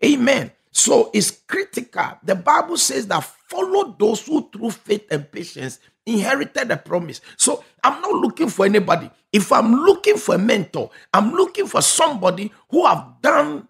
Amen. 0.03 0.51
So 0.71 1.11
it's 1.13 1.31
critical. 1.31 2.17
The 2.23 2.35
Bible 2.35 2.77
says 2.77 3.07
that 3.07 3.23
follow 3.23 3.95
those 3.99 4.25
who 4.25 4.49
through 4.49 4.71
faith 4.71 5.05
and 5.11 5.29
patience 5.29 5.79
inherited 6.05 6.69
the 6.69 6.77
promise. 6.77 7.21
So 7.37 7.63
I'm 7.83 8.01
not 8.01 8.13
looking 8.15 8.49
for 8.49 8.65
anybody. 8.65 9.09
If 9.33 9.51
I'm 9.51 9.73
looking 9.73 10.17
for 10.17 10.35
a 10.35 10.39
mentor, 10.39 10.89
I'm 11.13 11.33
looking 11.33 11.67
for 11.67 11.81
somebody 11.81 12.51
who 12.69 12.85
have 12.85 13.15
done 13.21 13.67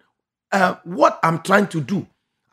uh, 0.52 0.76
what 0.84 1.18
I'm 1.22 1.42
trying 1.42 1.68
to 1.68 1.80
do. 1.80 2.06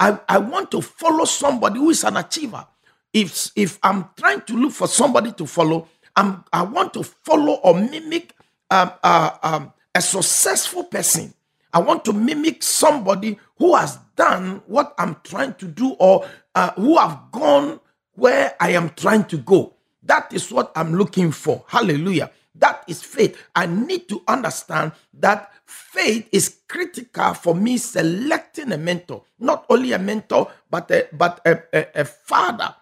I, 0.04 0.20
I 0.28 0.38
want 0.38 0.70
to 0.72 0.82
follow 0.82 1.24
somebody 1.24 1.80
who 1.80 1.90
is 1.90 2.04
an 2.04 2.18
achiever. 2.18 2.68
If, 3.14 3.52
if 3.56 3.80
I'm 3.82 4.10
trying 4.18 4.42
to 4.42 4.54
look 4.54 4.74
for 4.74 4.86
somebody 4.88 5.32
to 5.32 5.46
follow, 5.46 5.88
I'm, 6.14 6.44
I 6.52 6.64
want 6.64 6.94
to 6.96 7.04
follow 7.04 7.54
or 7.54 7.80
mimic 7.80 8.34
um, 8.70 8.92
uh, 9.02 9.38
um, 9.42 9.74
a 9.96 10.02
successful 10.02 10.84
person. 10.84 11.34
I 11.74 11.80
want 11.80 12.04
to 12.04 12.12
mimic 12.12 12.64
somebody 12.64 13.40
who 13.58 13.76
has 13.76 13.98
done 14.18 14.62
what 14.68 14.94
I'm 14.98 15.16
trying 15.24 15.54
to 15.54 15.68
do 15.68 15.92
or 15.92 16.28
uh, 16.54 16.72
who 16.74 16.98
have 16.98 17.22
gone 17.32 17.80
where 18.16 18.56
I 18.60 18.72
am 18.72 18.90
trying 18.90 19.24
to 19.26 19.38
go. 19.38 19.74
That 20.04 20.34
is 20.34 20.52
what 20.52 20.74
I'm 20.76 20.96
looking 20.96 21.32
for. 21.32 21.64
Hallelujah. 21.68 22.30
That 22.56 22.84
is 22.90 23.02
faith. 23.02 23.42
I 23.56 23.68
need 23.68 24.10
to 24.10 24.22
understand 24.28 24.92
that 25.14 25.50
faith 25.74 26.28
is 26.32 26.58
critical 26.68 27.34
for 27.34 27.56
me 27.56 27.78
selecting 27.78 28.72
a 28.72 28.78
mentor. 28.78 29.24
Not 29.40 29.66
only 29.70 29.94
a 29.94 30.00
mentor, 30.00 30.52
but 30.70 30.90
a, 30.92 31.08
but 31.12 31.42
a, 31.46 31.64
a, 31.74 32.02
a 32.02 32.06
father, 32.06 32.76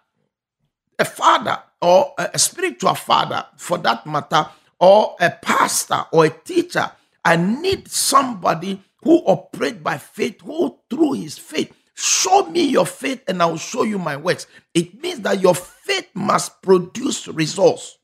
a 1.00 1.06
father 1.06 1.60
or 1.82 2.14
a 2.18 2.38
spiritual 2.38 2.96
father 2.96 3.46
for 3.58 3.78
that 3.80 4.06
matter, 4.06 4.48
or 4.80 5.16
a 5.20 5.32
pastor 5.32 6.06
or 6.12 6.26
a 6.26 6.30
teacher. 6.30 6.92
I 7.24 7.38
need 7.38 7.88
somebody 7.90 8.82
who 9.04 9.18
operate 9.20 9.84
by 9.84 9.98
faith, 9.98 10.42
who 10.42 10.78
through 10.90 11.14
his 11.14 11.38
faith 11.38 11.74
Show 12.04 12.48
me 12.48 12.64
your 12.64 12.88
faith 12.88 13.24
and 13.28 13.42
I'll 13.44 13.58
show 13.58 13.84
you 13.84 14.00
my 14.00 14.18
works. 14.18 14.48
It 14.74 15.00
means 15.02 15.22
that 15.22 15.40
your 15.40 15.54
faith 15.54 16.08
must 16.16 16.62
produce 16.64 17.28
results. 17.28 18.00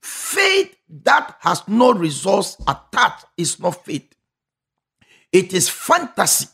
Faith 0.00 0.76
that 0.88 1.36
has 1.40 1.66
no 1.66 1.92
results 1.92 2.56
attached 2.68 3.24
is 3.36 3.58
not 3.58 3.84
faith. 3.84 4.14
It 5.32 5.52
is 5.52 5.68
fantasy. 5.68 6.48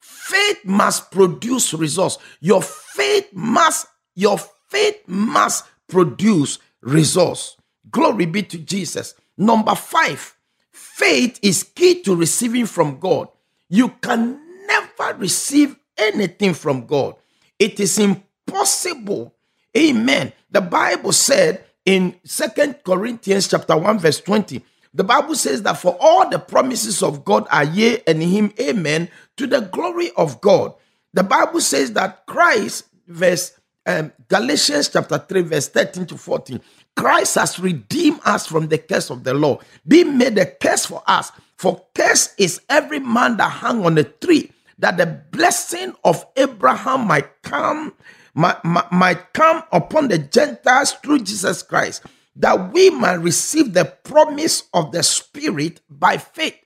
Faith 0.00 0.64
must 0.64 1.10
produce 1.10 1.74
results. 1.74 2.18
Your 2.40 2.62
faith 2.62 3.28
must, 3.32 3.86
your 4.14 4.38
faith 4.68 5.02
must 5.06 5.64
produce 5.86 6.58
results. 6.80 7.56
Glory 7.90 8.26
be 8.26 8.42
to 8.42 8.58
Jesus. 8.58 9.14
Number 9.36 9.74
five, 9.74 10.36
faith 10.72 11.38
is 11.42 11.62
key 11.62 12.02
to 12.02 12.16
receiving 12.16 12.66
from 12.66 12.98
God. 12.98 13.28
You 13.68 13.90
can 14.00 14.40
never 14.66 15.18
receive 15.18 15.76
anything 15.96 16.54
from 16.54 16.86
God. 16.86 17.16
It 17.58 17.78
is 17.80 17.98
impossible. 17.98 19.34
Amen. 19.76 20.32
The 20.50 20.60
Bible 20.60 21.12
said 21.12 21.64
in 21.84 22.16
Second 22.24 22.80
Corinthians 22.84 23.48
chapter 23.48 23.76
1 23.76 23.98
verse 23.98 24.20
20, 24.20 24.62
the 24.96 25.04
Bible 25.04 25.34
says 25.34 25.62
that 25.64 25.74
for 25.74 25.94
all 26.00 26.26
the 26.30 26.38
promises 26.38 27.02
of 27.02 27.22
God 27.22 27.46
are 27.50 27.64
yea 27.64 28.02
and 28.06 28.22
him 28.22 28.50
amen 28.58 29.10
to 29.36 29.46
the 29.46 29.60
glory 29.60 30.10
of 30.16 30.40
God. 30.40 30.72
The 31.12 31.22
Bible 31.22 31.60
says 31.60 31.92
that 31.92 32.24
Christ, 32.24 32.86
verse 33.06 33.52
um, 33.84 34.10
Galatians 34.28 34.88
chapter 34.88 35.18
3, 35.18 35.42
verse 35.42 35.68
13 35.68 36.06
to 36.06 36.16
14, 36.16 36.62
Christ 36.96 37.34
has 37.34 37.60
redeemed 37.60 38.20
us 38.24 38.46
from 38.46 38.68
the 38.68 38.78
curse 38.78 39.10
of 39.10 39.22
the 39.22 39.34
law, 39.34 39.58
being 39.86 40.16
made 40.16 40.38
a 40.38 40.46
curse 40.46 40.86
for 40.86 41.02
us. 41.06 41.30
For 41.56 41.84
curse 41.94 42.34
is 42.38 42.62
every 42.70 43.00
man 43.00 43.36
that 43.36 43.50
hung 43.50 43.84
on 43.84 43.98
a 43.98 44.04
tree, 44.04 44.50
that 44.78 44.96
the 44.96 45.22
blessing 45.30 45.94
of 46.04 46.24
Abraham 46.36 47.06
might 47.06 47.42
come, 47.42 47.92
might, 48.32 48.64
might 48.64 49.34
come 49.34 49.62
upon 49.72 50.08
the 50.08 50.18
Gentiles 50.18 50.92
through 50.92 51.18
Jesus 51.18 51.62
Christ 51.62 52.02
that 52.36 52.72
we 52.72 52.90
might 52.90 53.14
receive 53.14 53.72
the 53.72 53.84
promise 53.84 54.64
of 54.74 54.92
the 54.92 55.02
Spirit 55.02 55.80
by 55.88 56.18
faith. 56.18 56.58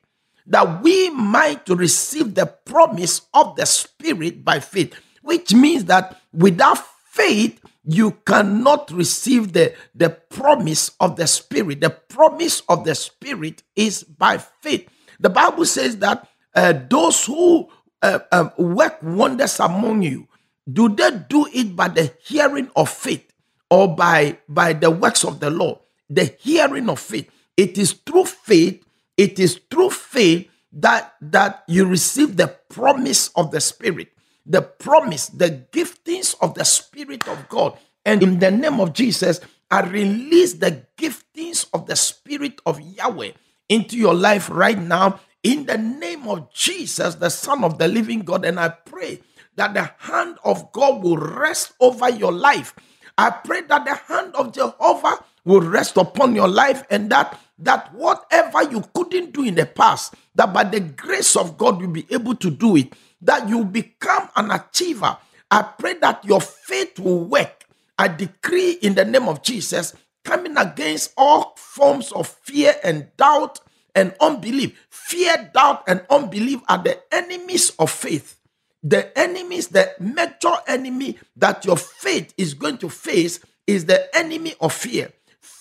That 0.46 0.82
we 0.82 1.10
might 1.10 1.68
receive 1.68 2.34
the 2.34 2.46
promise 2.46 3.22
of 3.32 3.56
the 3.56 3.66
Spirit 3.66 4.44
by 4.44 4.60
faith, 4.60 4.94
which 5.22 5.54
means 5.54 5.84
that 5.86 6.20
without 6.32 6.78
faith, 7.10 7.60
you 7.84 8.12
cannot 8.26 8.90
receive 8.90 9.52
the, 9.52 9.74
the 9.94 10.10
promise 10.10 10.90
of 11.00 11.16
the 11.16 11.26
Spirit. 11.26 11.80
The 11.80 11.90
promise 11.90 12.62
of 12.68 12.84
the 12.84 12.94
Spirit 12.94 13.62
is 13.76 14.02
by 14.02 14.38
faith. 14.38 14.88
The 15.20 15.30
Bible 15.30 15.66
says 15.66 15.98
that 15.98 16.28
uh, 16.54 16.74
those 16.88 17.24
who 17.24 17.68
uh, 18.02 18.20
uh, 18.32 18.50
work 18.58 18.98
wonders 19.02 19.60
among 19.60 20.02
you, 20.02 20.26
do 20.70 20.88
they 20.88 21.10
do 21.28 21.46
it 21.52 21.76
by 21.76 21.88
the 21.88 22.12
hearing 22.24 22.70
of 22.74 22.88
faith? 22.90 23.29
Or 23.70 23.94
by 23.94 24.38
by 24.48 24.72
the 24.72 24.90
works 24.90 25.24
of 25.24 25.40
the 25.40 25.50
law. 25.50 25.80
The 26.08 26.34
hearing 26.40 26.88
of 26.88 27.00
faith. 27.00 27.30
It 27.56 27.78
is 27.78 27.92
through 27.92 28.26
faith 28.26 28.84
it 29.20 29.38
is 29.38 29.60
through 29.70 29.90
faith 29.90 30.48
that 30.72 31.14
that 31.20 31.64
you 31.68 31.84
receive 31.84 32.36
the 32.36 32.48
promise 32.70 33.28
of 33.36 33.50
the 33.50 33.60
spirit. 33.60 34.08
The 34.46 34.62
promise 34.62 35.28
the 35.28 35.66
giftings 35.72 36.34
of 36.40 36.54
the 36.54 36.64
spirit 36.64 37.28
of 37.28 37.48
god. 37.48 37.76
And 38.06 38.22
in 38.22 38.38
the 38.38 38.50
name 38.50 38.80
of 38.80 38.94
jesus 38.94 39.40
i 39.70 39.82
release 39.82 40.54
the 40.54 40.86
giftings 40.96 41.68
of 41.74 41.86
the 41.86 41.96
spirit 41.96 42.60
of 42.64 42.80
yahweh 42.80 43.32
into 43.68 43.98
your 43.98 44.14
life 44.14 44.48
right 44.48 44.78
now. 44.78 45.20
In 45.42 45.66
the 45.66 45.76
name 45.78 46.26
of 46.26 46.52
jesus 46.54 47.16
the 47.16 47.28
son 47.28 47.64
of 47.64 47.76
the 47.76 47.88
living 47.88 48.20
god 48.20 48.46
and 48.46 48.58
i 48.58 48.70
pray 48.70 49.20
that 49.56 49.74
the 49.74 49.90
hand 49.98 50.38
of 50.44 50.72
God 50.72 51.02
will 51.02 51.18
rest 51.18 51.72
over 51.80 52.08
your 52.10 52.32
life. 52.32 52.74
I 53.18 53.30
pray 53.30 53.62
that 53.62 53.84
the 53.84 53.94
hand 53.94 54.34
of 54.34 54.52
Jehovah 54.52 55.24
will 55.44 55.62
rest 55.62 55.96
upon 55.96 56.34
your 56.34 56.48
life 56.48 56.84
and 56.90 57.10
that 57.10 57.38
that 57.58 57.92
whatever 57.94 58.62
you 58.64 58.82
couldn't 58.94 59.32
do 59.32 59.44
in 59.44 59.54
the 59.54 59.66
past, 59.66 60.14
that 60.34 60.52
by 60.52 60.64
the 60.64 60.80
grace 60.80 61.36
of 61.36 61.58
God 61.58 61.80
you'll 61.80 61.90
be 61.90 62.06
able 62.10 62.34
to 62.36 62.50
do 62.50 62.76
it, 62.76 62.94
that 63.22 63.48
you 63.48 63.64
become 63.64 64.28
an 64.36 64.50
achiever. 64.50 65.16
I 65.50 65.62
pray 65.62 65.94
that 66.00 66.24
your 66.24 66.40
faith 66.40 66.98
will 66.98 67.24
work. 67.24 67.64
I 67.98 68.08
decree 68.08 68.72
in 68.82 68.94
the 68.94 69.04
name 69.04 69.28
of 69.28 69.42
Jesus, 69.42 69.94
coming 70.24 70.56
against 70.56 71.12
all 71.18 71.54
forms 71.56 72.12
of 72.12 72.28
fear 72.28 72.74
and 72.82 73.14
doubt 73.18 73.60
and 73.94 74.14
unbelief. 74.20 74.86
Fear, 74.88 75.50
doubt, 75.54 75.84
and 75.86 76.04
unbelief 76.08 76.60
are 76.68 76.78
the 76.82 76.98
enemies 77.14 77.72
of 77.78 77.90
faith. 77.90 78.39
The 78.82 79.16
enemies, 79.18 79.68
the 79.68 79.92
major 80.00 80.54
enemy 80.66 81.18
that 81.36 81.64
your 81.64 81.76
faith 81.76 82.32
is 82.36 82.54
going 82.54 82.78
to 82.78 82.88
face 82.88 83.40
is 83.66 83.84
the 83.86 84.14
enemy 84.16 84.54
of 84.60 84.72
fear. 84.72 85.12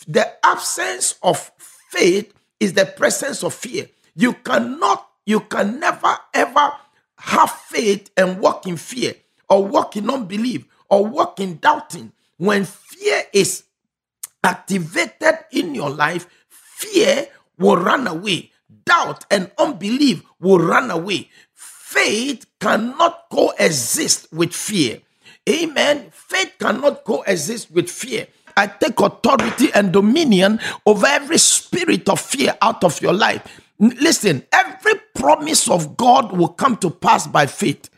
The 0.08 0.44
absence 0.46 1.16
of 1.22 1.52
faith 1.92 2.34
is 2.60 2.74
the 2.74 2.86
presence 2.86 3.44
of 3.44 3.54
fear. 3.54 3.88
You 4.16 4.34
cannot, 4.34 5.08
you 5.26 5.42
can 5.42 5.80
never 5.80 6.16
ever 6.34 6.74
have 7.18 7.52
faith 7.52 8.10
and 8.16 8.40
walk 8.40 8.66
in 8.66 8.78
fear 8.78 9.14
or 9.50 9.66
walk 9.66 9.98
in 9.98 10.10
unbelief 10.10 10.66
or 10.90 11.06
walk 11.06 11.40
in 11.40 11.58
doubting. 11.58 12.14
When 12.38 12.64
fear 12.66 13.24
is 13.34 13.64
activated 14.44 15.40
in 15.52 15.76
your 15.76 15.90
life, 15.90 16.28
fear 16.48 17.28
will 17.58 17.78
run 17.78 18.08
away. 18.08 18.52
Doubt 18.86 19.26
and 19.30 19.52
unbelief 19.58 20.24
will 20.40 20.60
run 20.60 20.90
away. 20.90 21.30
Faith 21.90 22.46
cannot 22.60 23.26
coexist 23.32 24.32
with 24.32 24.54
fear. 24.54 25.00
Amen. 25.50 26.12
Faith 26.12 26.54
cannot 26.60 27.04
coexist 27.04 27.72
with 27.72 27.90
fear. 27.90 28.28
I 28.56 28.68
take 28.68 29.00
authority 29.00 29.74
and 29.74 29.92
dominion 29.92 30.60
over 30.86 31.08
every 31.08 31.40
spirit 31.40 32.08
of 32.08 32.22
fear 32.22 32.56
out 32.62 32.84
of 32.84 33.02
your 33.02 33.14
life. 33.14 33.42
Listen, 33.80 34.46
every 34.54 34.94
promise 35.16 35.68
of 35.68 35.98
God 35.98 36.32
will 36.32 36.50
come 36.50 36.78
to 36.78 36.92
pass 36.92 37.26
by 37.26 37.48
faith. 37.48 37.90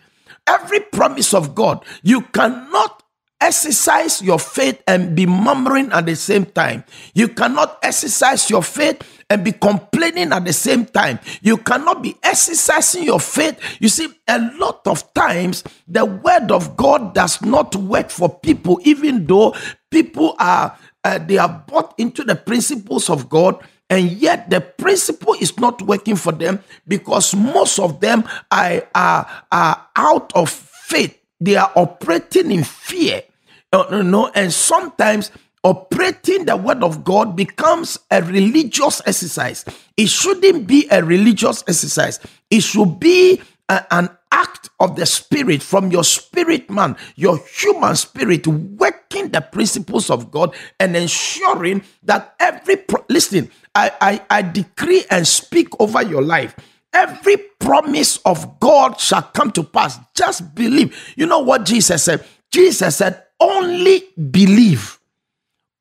Every 0.47 0.79
promise 0.79 1.33
of 1.33 1.53
God, 1.53 1.83
you 2.01 2.21
cannot 2.21 3.00
exercise 3.41 4.21
your 4.21 4.39
faith 4.39 4.81
and 4.87 5.15
be 5.15 5.25
murmuring 5.25 5.91
at 5.91 6.05
the 6.05 6.15
same 6.15 6.45
time. 6.45 6.83
You 7.13 7.27
cannot 7.27 7.79
exercise 7.81 8.49
your 8.49 8.63
faith 8.63 9.01
and 9.29 9.43
be 9.43 9.51
complaining 9.51 10.31
at 10.31 10.45
the 10.45 10.53
same 10.53 10.85
time. 10.85 11.19
You 11.41 11.57
cannot 11.57 12.03
be 12.03 12.15
exercising 12.21 13.03
your 13.03 13.19
faith. 13.19 13.59
You 13.79 13.89
see, 13.89 14.07
a 14.27 14.39
lot 14.59 14.85
of 14.85 15.13
times 15.13 15.63
the 15.87 16.05
word 16.05 16.51
of 16.51 16.77
God 16.77 17.15
does 17.15 17.41
not 17.41 17.75
work 17.75 18.11
for 18.11 18.29
people, 18.29 18.79
even 18.83 19.25
though 19.25 19.55
people 19.89 20.35
are 20.39 20.77
uh, 21.03 21.17
they 21.17 21.37
are 21.39 21.49
bought 21.67 21.95
into 21.97 22.23
the 22.23 22.35
principles 22.35 23.09
of 23.09 23.27
God 23.27 23.59
and 23.89 24.11
yet 24.11 24.49
the 24.49 24.61
principle 24.61 25.35
is 25.41 25.57
not 25.59 25.81
working 25.81 26.15
for 26.15 26.31
them 26.31 26.63
because 26.87 27.33
most 27.35 27.79
of 27.79 27.99
them 27.99 28.23
are, 28.51 28.87
are, 28.93 29.27
are 29.51 29.87
out 29.95 30.31
of 30.35 30.49
faith 30.49 31.17
they 31.39 31.55
are 31.55 31.71
operating 31.75 32.51
in 32.51 32.63
fear 32.63 33.23
you 33.73 34.03
know 34.03 34.31
and 34.35 34.51
sometimes 34.51 35.31
operating 35.63 36.45
the 36.45 36.57
word 36.57 36.83
of 36.83 37.03
God 37.03 37.35
becomes 37.35 37.99
a 38.09 38.21
religious 38.21 39.01
exercise. 39.05 39.65
It 39.97 40.09
shouldn't 40.09 40.67
be 40.67 40.87
a 40.91 41.03
religious 41.03 41.63
exercise. 41.67 42.19
It 42.49 42.61
should 42.61 42.99
be 42.99 43.41
a, 43.69 43.85
an 43.93 44.09
act 44.31 44.69
of 44.79 44.95
the 44.95 45.05
spirit 45.05 45.61
from 45.61 45.91
your 45.91 46.03
spirit 46.03 46.69
man, 46.69 46.95
your 47.15 47.37
human 47.37 47.95
spirit, 47.95 48.47
working 48.47 49.29
the 49.29 49.41
principles 49.41 50.09
of 50.09 50.31
God 50.31 50.55
and 50.79 50.95
ensuring 50.95 51.83
that 52.03 52.35
every 52.39 52.77
pro- 52.77 53.05
listen, 53.09 53.51
I, 53.75 53.91
I, 54.01 54.21
I 54.29 54.41
decree 54.41 55.05
and 55.11 55.27
speak 55.27 55.69
over 55.79 56.01
your 56.01 56.21
life. 56.21 56.55
Every 56.93 57.37
promise 57.59 58.17
of 58.25 58.59
God 58.59 58.99
shall 58.99 59.21
come 59.21 59.51
to 59.51 59.63
pass. 59.63 59.97
Just 60.15 60.55
believe. 60.55 61.13
You 61.15 61.25
know 61.25 61.39
what 61.39 61.65
Jesus 61.65 62.03
said? 62.03 62.25
Jesus 62.51 62.97
said, 62.97 63.23
only 63.41 64.03
believe 64.31 64.99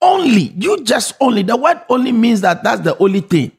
only. 0.01 0.55
You 0.57 0.83
just 0.83 1.14
only. 1.20 1.42
The 1.42 1.57
word 1.57 1.81
only 1.88 2.12
means 2.12 2.40
that 2.40 2.62
that's 2.62 2.81
the 2.81 2.96
only 2.99 3.20
thing. 3.20 3.53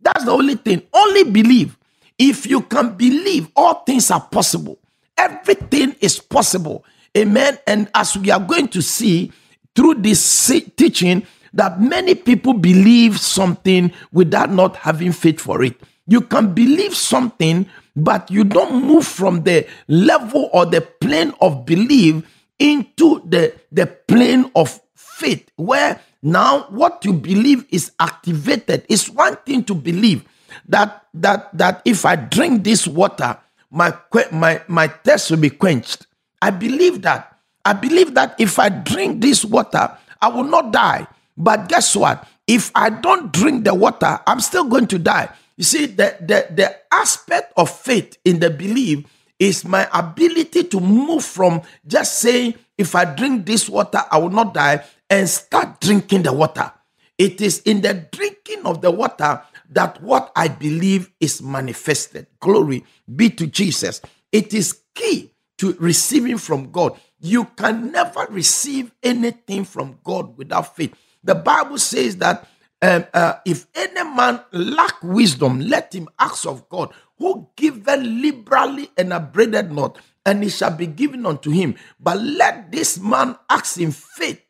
That's 0.00 0.24
the 0.24 0.32
only 0.32 0.56
thing. 0.56 0.82
Only 0.92 1.24
believe. 1.24 1.76
If 2.18 2.46
you 2.46 2.62
can 2.62 2.96
believe, 2.96 3.48
all 3.54 3.74
things 3.84 4.10
are 4.10 4.20
possible. 4.20 4.78
Everything 5.16 5.94
is 6.00 6.18
possible. 6.18 6.84
Amen. 7.16 7.58
And 7.66 7.90
as 7.94 8.16
we 8.16 8.30
are 8.30 8.40
going 8.40 8.68
to 8.68 8.82
see 8.82 9.32
through 9.74 9.94
this 9.96 10.50
teaching, 10.76 11.26
that 11.54 11.80
many 11.80 12.14
people 12.14 12.54
believe 12.54 13.20
something 13.20 13.92
without 14.12 14.50
not 14.50 14.76
having 14.76 15.12
faith 15.12 15.40
for 15.40 15.62
it. 15.62 15.78
You 16.06 16.22
can 16.22 16.54
believe 16.54 16.96
something, 16.96 17.66
but 17.94 18.30
you 18.30 18.44
don't 18.44 18.84
move 18.84 19.06
from 19.06 19.42
the 19.44 19.66
level 19.86 20.48
or 20.52 20.64
the 20.64 20.80
plane 20.80 21.34
of 21.40 21.66
belief 21.66 22.24
into 22.62 23.20
the, 23.26 23.58
the 23.72 23.86
plane 23.86 24.50
of 24.54 24.80
faith 24.94 25.50
where 25.56 26.00
now 26.22 26.62
what 26.70 27.04
you 27.04 27.12
believe 27.12 27.66
is 27.70 27.90
activated. 27.98 28.86
It's 28.88 29.10
one 29.10 29.34
thing 29.44 29.64
to 29.64 29.74
believe 29.74 30.24
that 30.68 31.06
that 31.14 31.50
that 31.58 31.82
if 31.84 32.06
I 32.06 32.14
drink 32.14 32.62
this 32.62 32.86
water, 32.86 33.36
my 33.70 33.92
my 34.30 34.62
my 34.68 34.86
thirst 34.86 35.30
will 35.30 35.42
be 35.42 35.50
quenched. 35.50 36.06
I 36.40 36.50
believe 36.50 37.02
that. 37.02 37.36
I 37.64 37.72
believe 37.72 38.14
that 38.14 38.36
if 38.38 38.58
I 38.58 38.68
drink 38.68 39.20
this 39.20 39.44
water, 39.44 39.98
I 40.20 40.28
will 40.28 40.44
not 40.44 40.72
die. 40.72 41.06
But 41.36 41.68
guess 41.68 41.96
what? 41.96 42.26
If 42.46 42.70
I 42.74 42.90
don't 42.90 43.32
drink 43.32 43.64
the 43.64 43.74
water, 43.74 44.20
I'm 44.26 44.40
still 44.40 44.64
going 44.64 44.86
to 44.88 44.98
die. 44.98 45.30
You 45.56 45.64
see, 45.64 45.86
the, 45.86 46.16
the, 46.20 46.46
the 46.50 46.76
aspect 46.92 47.52
of 47.56 47.70
faith 47.70 48.18
in 48.24 48.40
the 48.40 48.50
belief 48.50 49.06
is 49.42 49.64
my 49.64 49.88
ability 49.92 50.64
to 50.64 50.78
move 50.78 51.24
from 51.24 51.62
just 51.84 52.20
saying, 52.20 52.54
if 52.78 52.94
I 52.94 53.04
drink 53.04 53.44
this 53.44 53.68
water, 53.68 54.00
I 54.10 54.18
will 54.18 54.30
not 54.30 54.54
die, 54.54 54.84
and 55.10 55.28
start 55.28 55.80
drinking 55.80 56.22
the 56.22 56.32
water. 56.32 56.72
It 57.18 57.40
is 57.40 57.58
in 57.60 57.80
the 57.80 57.94
drinking 58.12 58.64
of 58.64 58.80
the 58.80 58.90
water 58.90 59.42
that 59.70 60.00
what 60.00 60.30
I 60.36 60.46
believe 60.48 61.10
is 61.18 61.42
manifested. 61.42 62.28
Glory 62.38 62.84
be 63.14 63.30
to 63.30 63.46
Jesus. 63.48 64.00
It 64.30 64.54
is 64.54 64.80
key 64.94 65.32
to 65.58 65.76
receiving 65.80 66.38
from 66.38 66.70
God. 66.70 66.98
You 67.20 67.44
can 67.56 67.90
never 67.90 68.26
receive 68.30 68.92
anything 69.02 69.64
from 69.64 69.98
God 70.04 70.36
without 70.38 70.76
faith. 70.76 70.94
The 71.24 71.34
Bible 71.34 71.78
says 71.78 72.16
that 72.18 72.48
um, 72.82 73.06
uh, 73.14 73.34
if 73.46 73.66
any 73.74 74.04
man 74.04 74.40
lack 74.52 75.02
wisdom, 75.02 75.60
let 75.60 75.94
him 75.94 76.08
ask 76.18 76.46
of 76.46 76.68
God, 76.68 76.92
who 77.18 77.48
giveth 77.56 78.00
liberally 78.02 78.90
and 78.98 79.12
upbraided 79.12 79.72
not, 79.72 79.98
and 80.26 80.44
it 80.44 80.50
shall 80.50 80.76
be 80.76 80.86
given 80.86 81.24
unto 81.26 81.50
him. 81.50 81.76
But 82.00 82.20
let 82.20 82.72
this 82.72 82.98
man 82.98 83.36
ask 83.48 83.78
in 83.78 83.92
faith 83.92 84.42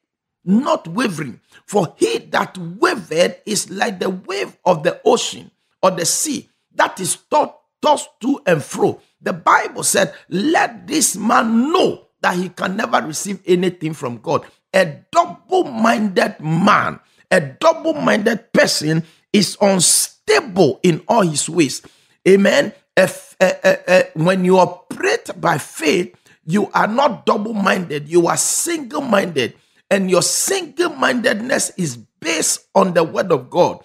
not 0.45 0.88
wavering. 0.88 1.40
For 1.66 1.95
he 1.99 2.18
that 2.31 2.59
wavered 2.59 3.37
is 3.47 3.71
like 3.71 4.01
the 4.01 4.11
wave 4.11 4.57
of 4.64 4.83
the 4.83 5.01
ocean 5.05 5.51
or 5.83 5.92
the 5.92 6.07
sea 6.07 6.49
that 6.75 7.01
is 7.01 7.18
tossed 7.31 8.09
to 8.21 8.40
and 8.47 8.62
fro. 8.62 9.01
The 9.21 9.33
Bible 9.33 9.83
said, 9.83 10.14
Let 10.29 10.87
this 10.87 11.16
man 11.16 11.73
know 11.73 12.09
that 12.21 12.37
he 12.37 12.49
can 12.51 12.77
never 12.77 13.03
receive 13.07 13.40
anything 13.47 13.95
from 13.95 14.18
God. 14.18 14.47
A 14.75 14.87
double 15.12 15.64
minded 15.64 16.40
man, 16.40 17.01
a 17.33 17.40
double 17.40 17.95
minded 17.95 18.53
person 18.53 19.03
is 19.33 19.57
unstable 19.61 20.79
in 20.85 21.03
all 21.09 21.23
his 21.23 21.49
ways. 21.49 21.83
Amen. 22.29 22.73
If, 22.97 23.35
uh, 23.40 23.53
uh, 23.64 23.77
uh, 23.88 24.03
when 24.14 24.45
you 24.45 24.59
operate 24.59 25.31
by 25.40 25.57
faith, 25.59 26.14
you 26.45 26.71
are 26.75 26.87
not 26.87 27.25
double 27.25 27.55
minded, 27.55 28.09
you 28.09 28.27
are 28.29 28.37
single 28.37 29.01
minded 29.01 29.55
and 29.90 30.11
your 30.11 30.23
single 30.23 30.90
mindedness 30.90 31.73
is 31.77 31.97
based 31.97 32.68
on 32.75 32.95
the 32.95 33.03
word 33.05 33.33
of 33.33 33.51
God. 33.51 33.83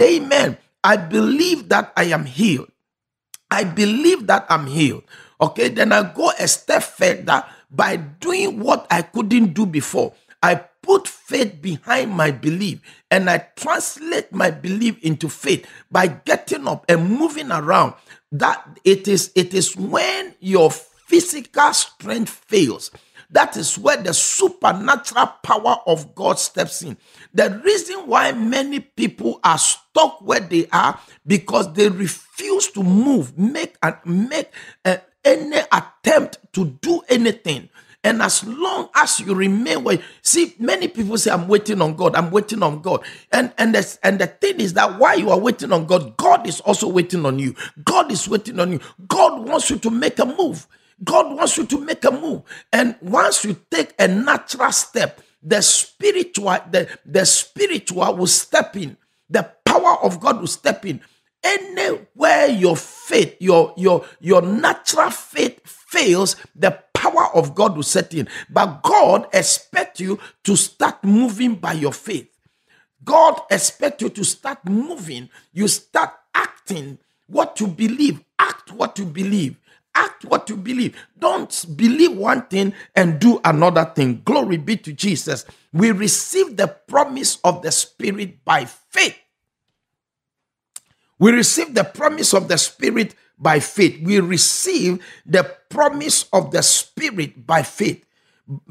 Amen. 0.00 0.58
I 0.82 0.96
believe 0.96 1.68
that 1.68 1.92
I 1.96 2.04
am 2.14 2.24
healed. 2.24 2.70
I 3.50 3.64
believe 3.64 4.26
that 4.26 4.46
I'm 4.48 4.66
healed. 4.66 5.04
Okay, 5.40 5.68
then 5.68 5.92
I 5.92 6.12
go 6.12 6.30
a 6.38 6.48
step 6.48 6.82
further 6.82 7.44
by 7.70 7.96
doing 7.96 8.60
what 8.60 8.86
I 8.90 9.02
couldn't 9.02 9.54
do 9.54 9.66
before. 9.66 10.14
I 10.42 10.56
put 10.82 11.08
faith 11.08 11.60
behind 11.60 12.12
my 12.12 12.30
belief 12.30 12.80
and 13.10 13.28
I 13.28 13.38
translate 13.56 14.32
my 14.32 14.50
belief 14.50 14.98
into 15.02 15.28
faith 15.28 15.66
by 15.90 16.06
getting 16.06 16.66
up 16.68 16.84
and 16.88 17.10
moving 17.10 17.50
around. 17.50 17.94
That 18.30 18.78
it 18.84 19.08
is 19.08 19.32
it 19.34 19.54
is 19.54 19.76
when 19.76 20.34
your 20.40 20.70
physical 20.70 21.72
strength 21.72 22.30
fails 22.30 22.90
that 23.30 23.56
is 23.56 23.76
where 23.78 23.96
the 23.96 24.14
supernatural 24.14 25.26
power 25.42 25.78
of 25.86 26.14
God 26.14 26.38
steps 26.38 26.82
in. 26.82 26.96
The 27.34 27.60
reason 27.62 28.06
why 28.06 28.32
many 28.32 28.80
people 28.80 29.38
are 29.44 29.58
stuck 29.58 30.20
where 30.22 30.40
they 30.40 30.66
are 30.72 30.98
because 31.26 31.72
they 31.74 31.88
refuse 31.88 32.68
to 32.72 32.82
move, 32.82 33.36
make 33.38 33.76
and 33.82 33.96
make 34.04 34.50
uh, 34.84 34.96
any 35.24 35.58
attempt 35.70 36.38
to 36.54 36.64
do 36.80 37.02
anything. 37.08 37.68
And 38.04 38.22
as 38.22 38.44
long 38.44 38.88
as 38.94 39.20
you 39.20 39.34
remain 39.34 39.84
where, 39.84 39.98
see, 40.22 40.54
many 40.58 40.88
people 40.88 41.18
say, 41.18 41.32
I'm 41.32 41.48
waiting 41.48 41.82
on 41.82 41.96
God, 41.96 42.14
I'm 42.14 42.30
waiting 42.30 42.62
on 42.62 42.80
God. 42.80 43.04
And 43.32 43.52
and 43.58 43.74
the, 43.74 43.98
and 44.02 44.18
the 44.20 44.28
thing 44.28 44.60
is 44.60 44.74
that 44.74 44.98
while 44.98 45.18
you 45.18 45.30
are 45.30 45.38
waiting 45.38 45.72
on 45.72 45.86
God, 45.86 46.16
God 46.16 46.46
is 46.46 46.60
also 46.60 46.88
waiting 46.88 47.26
on 47.26 47.38
you. 47.38 47.54
God 47.84 48.12
is 48.12 48.28
waiting 48.28 48.60
on 48.60 48.72
you. 48.72 48.80
God 49.08 49.46
wants 49.46 49.68
you 49.70 49.78
to 49.78 49.90
make 49.90 50.18
a 50.20 50.24
move. 50.24 50.66
God 51.02 51.36
wants 51.36 51.56
you 51.56 51.66
to 51.66 51.80
make 51.80 52.04
a 52.04 52.10
move. 52.10 52.42
And 52.72 52.96
once 53.00 53.44
you 53.44 53.56
take 53.70 53.94
a 53.98 54.08
natural 54.08 54.72
step, 54.72 55.20
the 55.42 55.60
spiritual, 55.60 56.56
the, 56.70 56.88
the 57.04 57.24
spiritual 57.24 58.16
will 58.16 58.26
step 58.26 58.76
in. 58.76 58.96
The 59.30 59.50
power 59.64 59.98
of 60.02 60.20
God 60.20 60.40
will 60.40 60.46
step 60.46 60.84
in. 60.86 61.00
Anywhere 61.42 62.46
your 62.48 62.76
faith, 62.76 63.36
your 63.38 63.72
your 63.76 64.04
your 64.18 64.42
natural 64.42 65.10
faith 65.10 65.60
fails, 65.64 66.34
the 66.56 66.72
power 66.98 67.28
of 67.32 67.54
God 67.54 67.76
will 67.76 67.84
set 67.84 68.12
in. 68.12 68.28
But 68.50 68.82
God 68.82 69.28
expects 69.32 70.00
you 70.00 70.18
to 70.42 70.56
start 70.56 71.04
moving 71.04 71.54
by 71.54 71.74
your 71.74 71.92
faith. 71.92 72.28
God 73.04 73.40
expects 73.50 74.02
you 74.02 74.08
to 74.10 74.24
start 74.24 74.64
moving. 74.64 75.30
You 75.52 75.68
start 75.68 76.10
acting 76.34 76.98
what 77.28 77.60
you 77.60 77.68
believe. 77.68 78.20
Act 78.38 78.72
what 78.72 78.98
you 78.98 79.04
believe. 79.04 79.56
Act 79.94 80.24
what 80.24 80.50
you 80.50 80.56
believe. 80.56 80.96
Don't 81.16 81.76
believe 81.76 82.16
one 82.16 82.42
thing 82.46 82.74
and 82.96 83.20
do 83.20 83.40
another 83.44 83.84
thing. 83.84 84.22
Glory 84.24 84.56
be 84.56 84.76
to 84.76 84.92
Jesus. 84.92 85.44
We 85.72 85.92
receive 85.92 86.56
the 86.56 86.66
promise 86.66 87.38
of 87.44 87.62
the 87.62 87.70
Spirit 87.70 88.44
by 88.44 88.64
faith. 88.64 89.16
We 91.20 91.30
receive 91.30 91.74
the 91.74 91.84
promise 91.84 92.34
of 92.34 92.48
the 92.48 92.58
Spirit 92.58 93.14
by 93.38 93.60
faith. 93.60 94.00
We 94.02 94.20
receive 94.20 95.04
the 95.24 95.44
promise 95.68 96.24
of 96.32 96.50
the 96.50 96.62
Spirit 96.62 97.46
by 97.46 97.62
faith. 97.62 98.04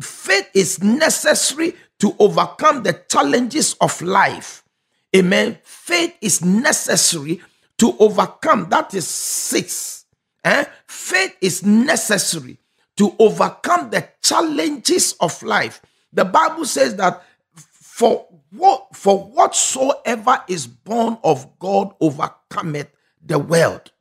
Faith 0.02 0.50
is 0.54 0.82
necessary 0.84 1.76
to 2.00 2.16
overcome 2.20 2.84
the 2.84 3.02
challenges 3.10 3.76
of 3.82 4.02
life. 4.02 4.64
Amen. 5.16 5.58
Faith 5.64 6.16
is 6.22 6.44
necessary 6.44 7.42
to 7.78 7.96
overcome. 8.00 8.68
That 8.70 8.94
is 8.94 9.08
six. 9.08 10.06
Eh? 10.44 10.66
Faith 10.86 11.36
is 11.42 11.64
necessary 11.64 12.58
to 12.98 13.16
overcome 13.20 13.90
the 13.90 14.08
challenges 14.22 15.14
of 15.20 15.42
life. 15.44 15.82
The 16.12 16.26
Bible 16.26 16.66
says 16.66 16.96
that 16.96 17.24
for 17.54 18.28
what 18.52 18.96
for 18.96 19.20
whatsoever 19.20 20.44
is 20.48 20.68
born 20.68 21.18
of 21.24 21.60
God 21.60 21.94
overcometh 22.00 22.90
the 23.26 23.40
world. 23.40 23.92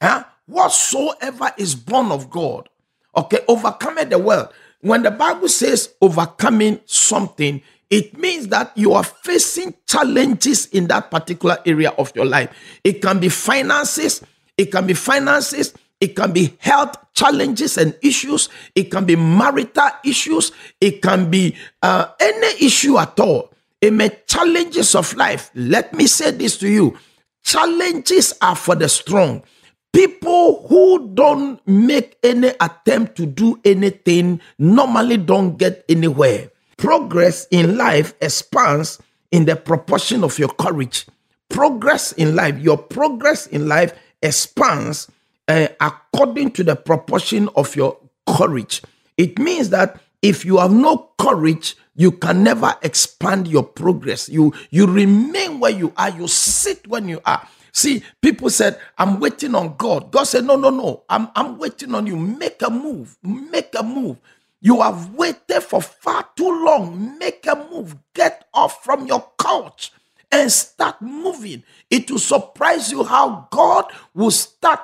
Huh? 0.00 0.24
Whatsoever 0.46 1.52
is 1.58 1.74
born 1.74 2.10
of 2.10 2.30
God, 2.30 2.68
okay, 3.16 3.40
overcometh 3.48 4.10
the 4.10 4.18
world. 4.18 4.48
When 4.80 5.02
the 5.02 5.10
Bible 5.10 5.48
says 5.48 5.94
overcoming 6.00 6.80
something, 6.86 7.60
it 7.90 8.16
means 8.16 8.48
that 8.48 8.76
you 8.76 8.92
are 8.92 9.04
facing 9.04 9.74
challenges 9.86 10.66
in 10.66 10.86
that 10.88 11.10
particular 11.10 11.58
area 11.66 11.90
of 11.90 12.12
your 12.14 12.26
life. 12.26 12.50
It 12.84 13.02
can 13.02 13.18
be 13.18 13.28
finances, 13.28 14.22
it 14.56 14.66
can 14.66 14.86
be 14.86 14.94
finances, 14.94 15.74
it 16.00 16.14
can 16.14 16.32
be 16.32 16.56
health 16.58 16.96
challenges 17.14 17.76
and 17.76 17.96
issues, 18.02 18.48
it 18.74 18.90
can 18.90 19.04
be 19.04 19.16
marital 19.16 19.90
issues, 20.04 20.52
it 20.80 21.02
can 21.02 21.30
be 21.30 21.56
uh, 21.82 22.08
any 22.20 22.66
issue 22.66 22.98
at 22.98 23.18
all. 23.18 23.52
It 23.80 23.92
may 23.92 24.10
challenges 24.26 24.94
of 24.94 25.14
life. 25.14 25.50
Let 25.54 25.94
me 25.94 26.06
say 26.06 26.30
this 26.30 26.56
to 26.58 26.68
you 26.68 26.96
challenges 27.42 28.34
are 28.42 28.56
for 28.56 28.74
the 28.74 28.88
strong. 28.88 29.42
People 29.92 30.66
who 30.68 31.08
don't 31.14 31.66
make 31.66 32.18
any 32.22 32.52
attempt 32.60 33.16
to 33.16 33.26
do 33.26 33.58
anything 33.64 34.40
normally 34.58 35.16
don't 35.16 35.56
get 35.56 35.84
anywhere. 35.88 36.50
Progress 36.76 37.46
in 37.50 37.76
life 37.76 38.14
expands 38.20 39.00
in 39.30 39.44
the 39.44 39.56
proportion 39.56 40.22
of 40.24 40.38
your 40.38 40.48
courage. 40.50 41.06
Progress 41.48 42.12
in 42.12 42.36
life, 42.36 42.58
your 42.58 42.76
progress 42.76 43.46
in 43.46 43.66
life 43.68 43.92
expands 44.22 45.10
uh, 45.48 45.68
according 45.80 46.50
to 46.52 46.62
the 46.62 46.76
proportion 46.76 47.48
of 47.56 47.74
your 47.74 47.98
courage. 48.26 48.82
It 49.16 49.38
means 49.38 49.70
that 49.70 50.00
if 50.22 50.44
you 50.44 50.58
have 50.58 50.72
no 50.72 51.10
courage, 51.18 51.76
you 51.96 52.12
can 52.12 52.44
never 52.44 52.74
expand 52.82 53.48
your 53.48 53.64
progress. 53.64 54.28
You 54.28 54.54
you 54.70 54.86
remain 54.86 55.58
where 55.58 55.72
you 55.72 55.92
are. 55.96 56.10
You 56.10 56.28
sit 56.28 56.86
when 56.86 57.08
you 57.08 57.20
are. 57.24 57.48
See, 57.72 58.02
people 58.22 58.50
said, 58.50 58.78
I'm 58.96 59.20
waiting 59.20 59.54
on 59.54 59.76
God. 59.76 60.10
God 60.10 60.24
said, 60.24 60.44
No, 60.44 60.56
no, 60.56 60.70
no. 60.70 61.04
I'm, 61.08 61.28
I'm 61.34 61.58
waiting 61.58 61.94
on 61.94 62.06
you. 62.06 62.16
Make 62.16 62.62
a 62.62 62.70
move. 62.70 63.16
Make 63.22 63.74
a 63.78 63.82
move. 63.82 64.18
You 64.60 64.80
have 64.80 65.14
waited 65.14 65.62
for 65.62 65.80
far 65.80 66.28
too 66.36 66.64
long. 66.64 67.18
Make 67.18 67.46
a 67.46 67.54
move. 67.70 67.96
Get 68.14 68.46
off 68.52 68.82
from 68.84 69.06
your 69.06 69.24
couch 69.38 69.92
and 70.32 70.50
start 70.50 71.00
moving. 71.00 71.62
It 71.90 72.10
will 72.10 72.18
surprise 72.18 72.90
you 72.90 73.04
how 73.04 73.48
God 73.50 73.86
will 74.14 74.30
start 74.30 74.80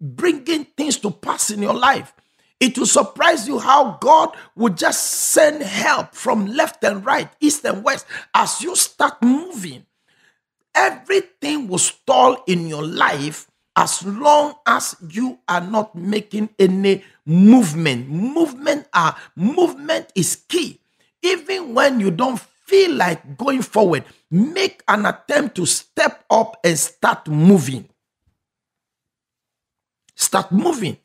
bringing 0.00 0.64
things 0.64 0.98
to 0.98 1.10
pass 1.10 1.50
in 1.50 1.62
your 1.62 1.74
life. 1.74 2.12
It 2.60 2.78
will 2.78 2.86
surprise 2.86 3.46
you 3.46 3.58
how 3.58 3.98
God 4.00 4.30
will 4.56 4.72
just 4.72 5.06
send 5.06 5.62
help 5.62 6.14
from 6.14 6.46
left 6.46 6.82
and 6.84 7.04
right, 7.04 7.28
east 7.40 7.64
and 7.64 7.84
west 7.84 8.06
as 8.34 8.62
you 8.62 8.74
start 8.76 9.22
moving 9.22 9.84
everything 10.74 11.68
will 11.68 11.78
stall 11.78 12.42
in 12.46 12.66
your 12.66 12.84
life 12.84 13.50
as 13.76 14.04
long 14.06 14.54
as 14.66 14.96
you 15.10 15.38
are 15.48 15.60
not 15.60 15.94
making 15.94 16.48
any 16.58 17.02
movement. 17.26 18.08
Movement 18.08 18.86
are 18.94 19.16
movement 19.36 20.12
is 20.14 20.36
key. 20.48 20.80
Even 21.22 21.74
when 21.74 22.00
you 22.00 22.10
don't 22.10 22.38
feel 22.66 22.94
like 22.94 23.36
going 23.36 23.62
forward 23.62 24.04
make 24.30 24.82
an 24.88 25.06
attempt 25.06 25.54
to 25.56 25.66
step 25.66 26.24
up 26.30 26.56
and 26.64 26.78
start 26.78 27.26
moving. 27.28 27.88
Start 30.14 30.52
moving. 30.52 30.96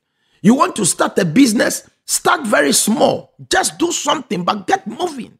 You 0.41 0.55
want 0.55 0.75
to 0.77 0.85
start 0.85 1.17
a 1.19 1.25
business? 1.25 1.89
Start 2.05 2.45
very 2.47 2.73
small. 2.73 3.33
Just 3.49 3.77
do 3.77 3.91
something 3.91 4.43
but 4.43 4.67
get 4.67 4.87
moving 4.87 5.38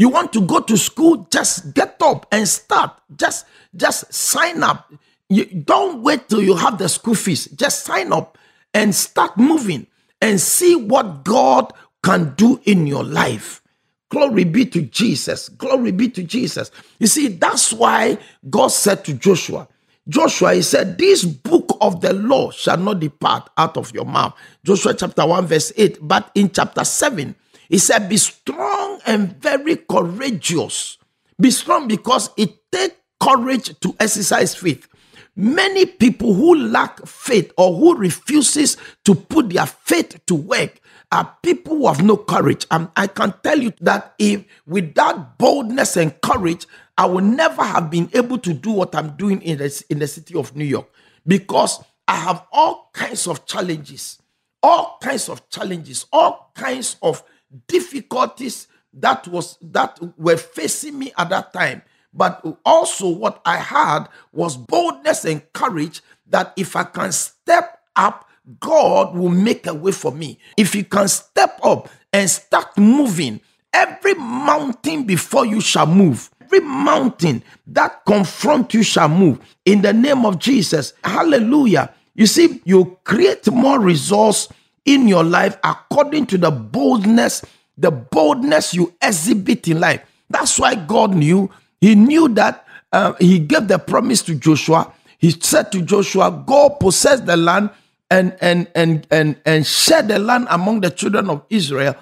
you 0.00 0.08
want 0.08 0.32
to 0.32 0.40
go 0.40 0.60
to 0.60 0.78
school? 0.78 1.28
Just 1.30 1.74
get 1.74 1.98
up 2.00 2.26
and 2.32 2.48
start. 2.48 2.98
Just 3.16 3.44
just 3.76 4.10
sign 4.14 4.62
up. 4.62 4.90
You 5.28 5.44
don't 5.44 6.02
wait 6.02 6.30
till 6.30 6.42
you 6.42 6.56
have 6.56 6.78
the 6.78 6.88
school 6.88 7.14
fees. 7.14 7.48
Just 7.48 7.84
sign 7.84 8.10
up 8.10 8.38
and 8.72 8.94
start 8.94 9.36
moving 9.36 9.86
and 10.22 10.40
see 10.40 10.74
what 10.74 11.24
God 11.24 11.74
can 12.02 12.34
do 12.36 12.62
in 12.64 12.86
your 12.86 13.04
life. 13.04 13.62
Glory 14.08 14.44
be 14.44 14.64
to 14.68 14.82
Jesus. 14.82 15.50
Glory 15.50 15.92
be 15.92 16.08
to 16.08 16.22
Jesus. 16.22 16.70
You 16.98 17.06
see, 17.06 17.28
that's 17.28 17.70
why 17.70 18.16
God 18.48 18.68
said 18.68 19.04
to 19.04 19.12
Joshua, 19.14 19.68
Joshua, 20.08 20.54
he 20.54 20.62
said, 20.62 20.98
This 20.98 21.26
book 21.26 21.76
of 21.82 22.00
the 22.00 22.14
law 22.14 22.50
shall 22.52 22.78
not 22.78 23.00
depart 23.00 23.50
out 23.58 23.76
of 23.76 23.94
your 23.94 24.06
mouth. 24.06 24.34
Joshua 24.64 24.94
chapter 24.94 25.26
1, 25.26 25.46
verse 25.46 25.72
8. 25.76 25.98
But 26.02 26.30
in 26.34 26.50
chapter 26.50 26.84
7, 26.84 27.36
he 27.70 27.78
said, 27.78 28.08
Be 28.08 28.16
strong 28.16 29.00
and 29.06 29.40
very 29.40 29.76
courageous. 29.76 30.98
Be 31.40 31.50
strong 31.52 31.86
because 31.88 32.28
it 32.36 32.70
takes 32.70 32.96
courage 33.20 33.78
to 33.80 33.94
exercise 34.00 34.54
faith. 34.54 34.88
Many 35.36 35.86
people 35.86 36.34
who 36.34 36.56
lack 36.56 37.06
faith 37.06 37.52
or 37.56 37.72
who 37.74 37.96
refuses 37.96 38.76
to 39.04 39.14
put 39.14 39.50
their 39.50 39.66
faith 39.66 40.20
to 40.26 40.34
work 40.34 40.80
are 41.12 41.36
people 41.42 41.76
who 41.76 41.86
have 41.86 42.02
no 42.02 42.16
courage. 42.16 42.66
And 42.72 42.88
I 42.96 43.06
can 43.06 43.34
tell 43.42 43.58
you 43.58 43.72
that 43.80 44.14
if 44.18 44.44
without 44.66 45.38
boldness 45.38 45.96
and 45.96 46.20
courage, 46.20 46.66
I 46.98 47.06
would 47.06 47.24
never 47.24 47.62
have 47.62 47.88
been 47.88 48.10
able 48.12 48.38
to 48.38 48.52
do 48.52 48.72
what 48.72 48.94
I'm 48.96 49.16
doing 49.16 49.40
in 49.42 49.58
the, 49.58 49.84
in 49.88 50.00
the 50.00 50.08
city 50.08 50.34
of 50.34 50.56
New 50.56 50.64
York 50.64 50.88
because 51.26 51.82
I 52.08 52.16
have 52.16 52.44
all 52.52 52.90
kinds 52.92 53.28
of 53.28 53.46
challenges, 53.46 54.20
all 54.62 54.98
kinds 55.00 55.28
of 55.28 55.48
challenges, 55.48 56.06
all 56.12 56.50
kinds 56.54 56.96
of 57.00 57.22
difficulties 57.66 58.68
that 58.94 59.26
was 59.28 59.56
that 59.60 59.98
were 60.18 60.36
facing 60.36 60.98
me 60.98 61.12
at 61.16 61.30
that 61.30 61.52
time. 61.52 61.82
But 62.12 62.44
also 62.64 63.08
what 63.08 63.40
i 63.44 63.56
had 63.56 64.08
was 64.32 64.56
boldness 64.56 65.24
and 65.24 65.52
courage 65.52 66.02
that 66.26 66.52
if 66.56 66.74
i 66.74 66.82
can 66.82 67.12
step 67.12 67.80
up 67.94 68.28
god 68.58 69.14
will 69.14 69.28
make 69.28 69.66
a 69.66 69.74
way 69.74 69.92
for 69.92 70.10
me. 70.12 70.38
If 70.56 70.74
you 70.74 70.84
can 70.84 71.06
step 71.06 71.60
up 71.62 71.88
and 72.12 72.28
start 72.28 72.76
moving 72.76 73.40
every 73.72 74.14
mountain 74.14 75.04
before 75.04 75.46
you 75.46 75.60
shall 75.60 75.86
move 75.86 76.30
every 76.50 76.66
mountain 76.66 77.42
that 77.68 78.04
confront 78.04 78.74
you 78.74 78.82
shall 78.82 79.08
move 79.08 79.38
in 79.64 79.82
the 79.82 79.92
name 79.92 80.26
of 80.26 80.38
jesus. 80.38 80.92
Hallelujah. 81.04 81.94
You 82.14 82.26
see 82.26 82.60
you 82.64 82.98
create 83.04 83.50
more 83.50 83.80
resource 83.80 84.48
in 84.84 85.08
your 85.08 85.24
life 85.24 85.58
according 85.64 86.26
to 86.26 86.38
the 86.38 86.50
boldness, 86.50 87.44
the 87.76 87.90
boldness 87.90 88.74
you 88.74 88.94
exhibit 89.02 89.68
in 89.68 89.80
life. 89.80 90.02
That's 90.28 90.58
why 90.58 90.74
God 90.74 91.14
knew. 91.14 91.50
He 91.80 91.94
knew 91.94 92.28
that 92.30 92.66
uh, 92.92 93.14
He 93.20 93.38
gave 93.38 93.68
the 93.68 93.78
promise 93.78 94.22
to 94.22 94.34
Joshua. 94.34 94.92
He 95.18 95.30
said 95.30 95.70
to 95.72 95.82
Joshua, 95.82 96.44
Go 96.46 96.70
possess 96.70 97.20
the 97.20 97.36
land 97.36 97.70
and 98.10 98.36
and 98.40 98.68
and 98.74 99.06
and 99.10 99.36
and 99.46 99.66
share 99.66 100.02
the 100.02 100.18
land 100.18 100.48
among 100.50 100.80
the 100.80 100.90
children 100.90 101.30
of 101.30 101.44
Israel, 101.48 101.94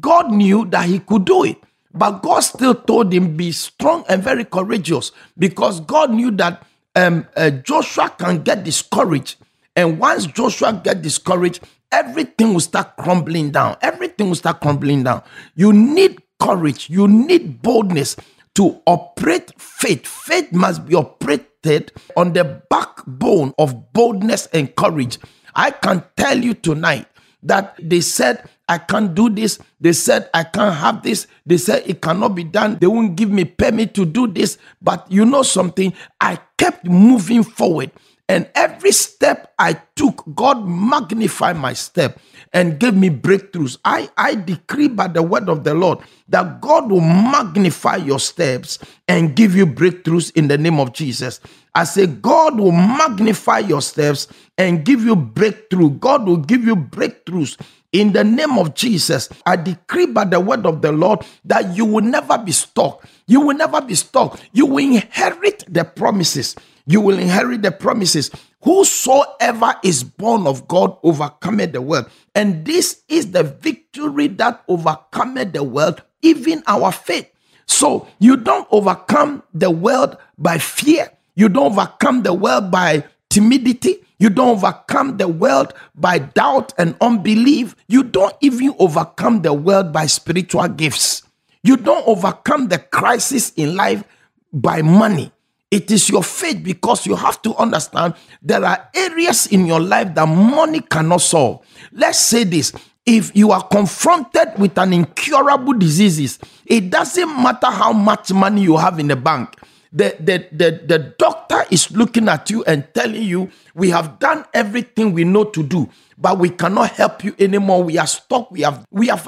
God 0.00 0.32
knew 0.32 0.64
that 0.66 0.86
he 0.86 0.98
could 0.98 1.24
do 1.24 1.44
it. 1.44 1.56
But 1.92 2.22
God 2.22 2.40
still 2.40 2.74
told 2.74 3.12
him, 3.12 3.36
be 3.36 3.52
strong 3.52 4.04
and 4.08 4.20
very 4.20 4.44
courageous 4.44 5.12
because 5.38 5.78
God 5.80 6.10
knew 6.10 6.32
that 6.32 6.66
um, 6.96 7.24
uh, 7.36 7.50
Joshua 7.50 8.10
can 8.18 8.42
get 8.42 8.64
discouraged. 8.64 9.36
And 9.76 10.00
once 10.00 10.26
Joshua 10.26 10.80
get 10.82 11.02
discouraged, 11.02 11.60
everything 11.92 12.52
will 12.52 12.60
start 12.60 12.96
crumbling 12.96 13.50
down. 13.50 13.76
Everything 13.80 14.28
will 14.28 14.36
start 14.36 14.60
crumbling 14.60 15.04
down. 15.04 15.22
You 15.54 15.72
need 15.72 16.20
courage. 16.40 16.90
You 16.90 17.08
need 17.08 17.62
boldness 17.62 18.16
to 18.54 18.80
operate 18.86 19.52
faith. 19.60 20.06
Faith 20.06 20.52
must 20.52 20.86
be 20.86 20.94
operated 20.94 21.92
on 22.16 22.32
the 22.32 22.62
backbone 22.70 23.54
of 23.58 23.92
boldness 23.92 24.46
and 24.52 24.74
courage. 24.76 25.18
I 25.54 25.70
can 25.70 26.04
tell 26.16 26.38
you 26.38 26.54
tonight 26.54 27.06
that 27.42 27.78
they 27.80 28.00
said 28.00 28.48
I 28.68 28.78
can't 28.78 29.14
do 29.14 29.28
this. 29.28 29.58
They 29.80 29.92
said, 29.92 30.30
I 30.32 30.44
can't 30.44 30.74
have 30.74 31.02
this. 31.02 31.26
They 31.44 31.58
said, 31.58 31.82
it 31.86 32.00
cannot 32.00 32.34
be 32.34 32.44
done. 32.44 32.78
They 32.80 32.86
won't 32.86 33.14
give 33.16 33.30
me 33.30 33.44
permit 33.44 33.94
to 33.94 34.06
do 34.06 34.26
this. 34.26 34.56
But 34.80 35.10
you 35.10 35.24
know 35.26 35.42
something? 35.42 35.92
I 36.20 36.38
kept 36.56 36.86
moving 36.86 37.44
forward. 37.44 37.90
And 38.28 38.48
every 38.54 38.92
step 38.92 39.52
I 39.58 39.74
took, 39.96 40.24
God 40.34 40.66
magnified 40.66 41.56
my 41.56 41.74
step 41.74 42.18
and 42.52 42.78
gave 42.78 42.94
me 42.94 43.10
breakthroughs. 43.10 43.78
I, 43.84 44.08
I 44.16 44.34
decree 44.34 44.88
by 44.88 45.08
the 45.08 45.22
word 45.22 45.48
of 45.48 45.64
the 45.64 45.74
Lord 45.74 45.98
that 46.28 46.60
God 46.60 46.90
will 46.90 47.02
magnify 47.02 47.96
your 47.96 48.18
steps 48.20 48.78
and 49.08 49.36
give 49.36 49.54
you 49.54 49.66
breakthroughs 49.66 50.32
in 50.34 50.48
the 50.48 50.58
name 50.58 50.80
of 50.80 50.94
Jesus. 50.94 51.40
I 51.74 51.84
say, 51.84 52.06
God 52.06 52.58
will 52.58 52.72
magnify 52.72 53.58
your 53.60 53.82
steps 53.82 54.28
and 54.56 54.84
give 54.84 55.04
you 55.04 55.16
breakthrough. 55.16 55.90
God 55.90 56.26
will 56.26 56.38
give 56.38 56.64
you 56.64 56.76
breakthroughs 56.76 57.58
in 57.94 58.12
the 58.12 58.24
name 58.24 58.58
of 58.58 58.74
Jesus, 58.74 59.28
I 59.46 59.54
decree 59.54 60.06
by 60.06 60.24
the 60.24 60.40
word 60.40 60.66
of 60.66 60.82
the 60.82 60.90
Lord 60.90 61.20
that 61.44 61.76
you 61.76 61.84
will 61.84 62.02
never 62.02 62.36
be 62.36 62.50
stuck. 62.50 63.06
You 63.28 63.40
will 63.40 63.56
never 63.56 63.80
be 63.80 63.94
stuck. 63.94 64.40
You 64.52 64.66
will 64.66 64.78
inherit 64.78 65.64
the 65.68 65.84
promises. 65.84 66.56
You 66.86 67.00
will 67.00 67.18
inherit 67.18 67.62
the 67.62 67.72
promises. 67.72 68.30
Whosoever 68.62 69.74
is 69.82 70.04
born 70.04 70.46
of 70.46 70.68
God 70.68 70.96
overcometh 71.02 71.72
the 71.72 71.82
world. 71.82 72.06
And 72.34 72.64
this 72.64 73.02
is 73.08 73.32
the 73.32 73.42
victory 73.42 74.28
that 74.28 74.62
overcometh 74.68 75.52
the 75.52 75.62
world, 75.62 76.02
even 76.22 76.62
our 76.66 76.92
faith. 76.92 77.30
So 77.66 78.06
you 78.18 78.36
don't 78.36 78.68
overcome 78.70 79.42
the 79.52 79.70
world 79.70 80.16
by 80.38 80.58
fear. 80.58 81.10
You 81.34 81.48
don't 81.48 81.72
overcome 81.72 82.22
the 82.22 82.34
world 82.34 82.70
by 82.70 83.04
timidity. 83.30 83.98
You 84.18 84.30
don't 84.30 84.56
overcome 84.56 85.16
the 85.16 85.28
world 85.28 85.74
by 85.94 86.18
doubt 86.18 86.72
and 86.78 86.96
unbelief. 87.00 87.74
You 87.88 88.02
don't 88.04 88.34
even 88.40 88.74
overcome 88.78 89.42
the 89.42 89.52
world 89.52 89.92
by 89.92 90.06
spiritual 90.06 90.68
gifts. 90.68 91.22
You 91.62 91.76
don't 91.76 92.06
overcome 92.06 92.68
the 92.68 92.78
crisis 92.78 93.52
in 93.56 93.74
life 93.74 94.04
by 94.52 94.82
money. 94.82 95.32
It 95.74 95.90
is 95.90 96.08
your 96.08 96.22
faith 96.22 96.62
because 96.62 97.04
you 97.04 97.16
have 97.16 97.42
to 97.42 97.52
understand 97.56 98.14
there 98.40 98.64
are 98.64 98.88
areas 98.94 99.48
in 99.48 99.66
your 99.66 99.80
life 99.80 100.14
that 100.14 100.26
money 100.28 100.78
cannot 100.78 101.20
solve. 101.20 101.66
Let's 101.90 102.20
say 102.20 102.44
this 102.44 102.72
if 103.04 103.34
you 103.34 103.50
are 103.50 103.66
confronted 103.66 104.50
with 104.56 104.78
an 104.78 104.92
incurable 104.92 105.72
diseases, 105.72 106.38
it 106.64 106.90
doesn't 106.90 107.26
matter 107.42 107.66
how 107.66 107.92
much 107.92 108.32
money 108.32 108.62
you 108.62 108.76
have 108.76 109.00
in 109.00 109.08
the 109.08 109.16
bank 109.16 109.56
the, 109.94 110.16
the, 110.18 110.48
the, 110.50 110.82
the 110.86 110.98
doctor 111.16 111.64
is 111.70 111.90
looking 111.92 112.28
at 112.28 112.50
you 112.50 112.64
and 112.64 112.84
telling 112.92 113.22
you, 113.22 113.48
we 113.74 113.90
have 113.90 114.18
done 114.18 114.44
everything 114.52 115.12
we 115.12 115.22
know 115.22 115.44
to 115.44 115.62
do, 115.62 115.88
but 116.18 116.36
we 116.38 116.50
cannot 116.50 116.90
help 116.90 117.22
you 117.22 117.34
anymore. 117.38 117.84
We 117.84 117.96
are 117.98 118.06
stuck. 118.06 118.50
We 118.50 118.62
have 118.62 118.84
we 118.90 119.06
have 119.06 119.26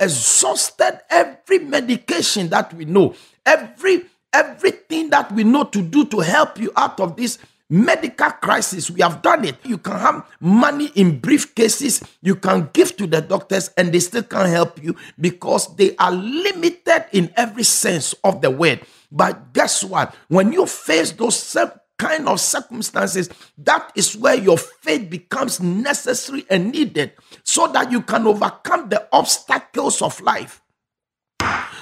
exhausted 0.00 1.00
every 1.08 1.60
medication 1.60 2.48
that 2.48 2.74
we 2.74 2.84
know, 2.84 3.14
every 3.46 4.06
everything 4.32 5.10
that 5.10 5.30
we 5.32 5.44
know 5.44 5.64
to 5.64 5.82
do 5.82 6.04
to 6.06 6.20
help 6.20 6.58
you 6.58 6.72
out 6.76 7.00
of 7.00 7.16
this 7.16 7.38
medical 7.70 8.30
crisis. 8.30 8.90
We 8.90 9.02
have 9.02 9.22
done 9.22 9.44
it. 9.44 9.56
You 9.64 9.78
can 9.78 9.98
have 9.98 10.26
money 10.40 10.90
in 10.94 11.20
briefcases, 11.20 12.06
you 12.22 12.34
can 12.34 12.70
give 12.72 12.96
to 12.96 13.06
the 13.06 13.20
doctors, 13.20 13.70
and 13.76 13.92
they 13.92 14.00
still 14.00 14.22
can't 14.22 14.48
help 14.48 14.82
you 14.82 14.96
because 15.20 15.74
they 15.76 15.94
are 15.96 16.12
limited 16.12 17.06
in 17.12 17.32
every 17.36 17.64
sense 17.64 18.14
of 18.24 18.40
the 18.40 18.50
word. 18.50 18.80
But 19.10 19.52
guess 19.52 19.84
what? 19.84 20.14
When 20.28 20.52
you 20.52 20.66
face 20.66 21.12
those 21.12 21.38
same 21.38 21.70
kind 21.98 22.28
of 22.28 22.40
circumstances, 22.40 23.28
that 23.58 23.90
is 23.94 24.16
where 24.16 24.34
your 24.36 24.56
faith 24.56 25.10
becomes 25.10 25.60
necessary 25.60 26.46
and 26.48 26.72
needed 26.72 27.12
so 27.42 27.66
that 27.68 27.90
you 27.90 28.02
can 28.02 28.26
overcome 28.26 28.88
the 28.88 29.06
obstacles 29.12 30.00
of 30.00 30.20
life. 30.20 30.62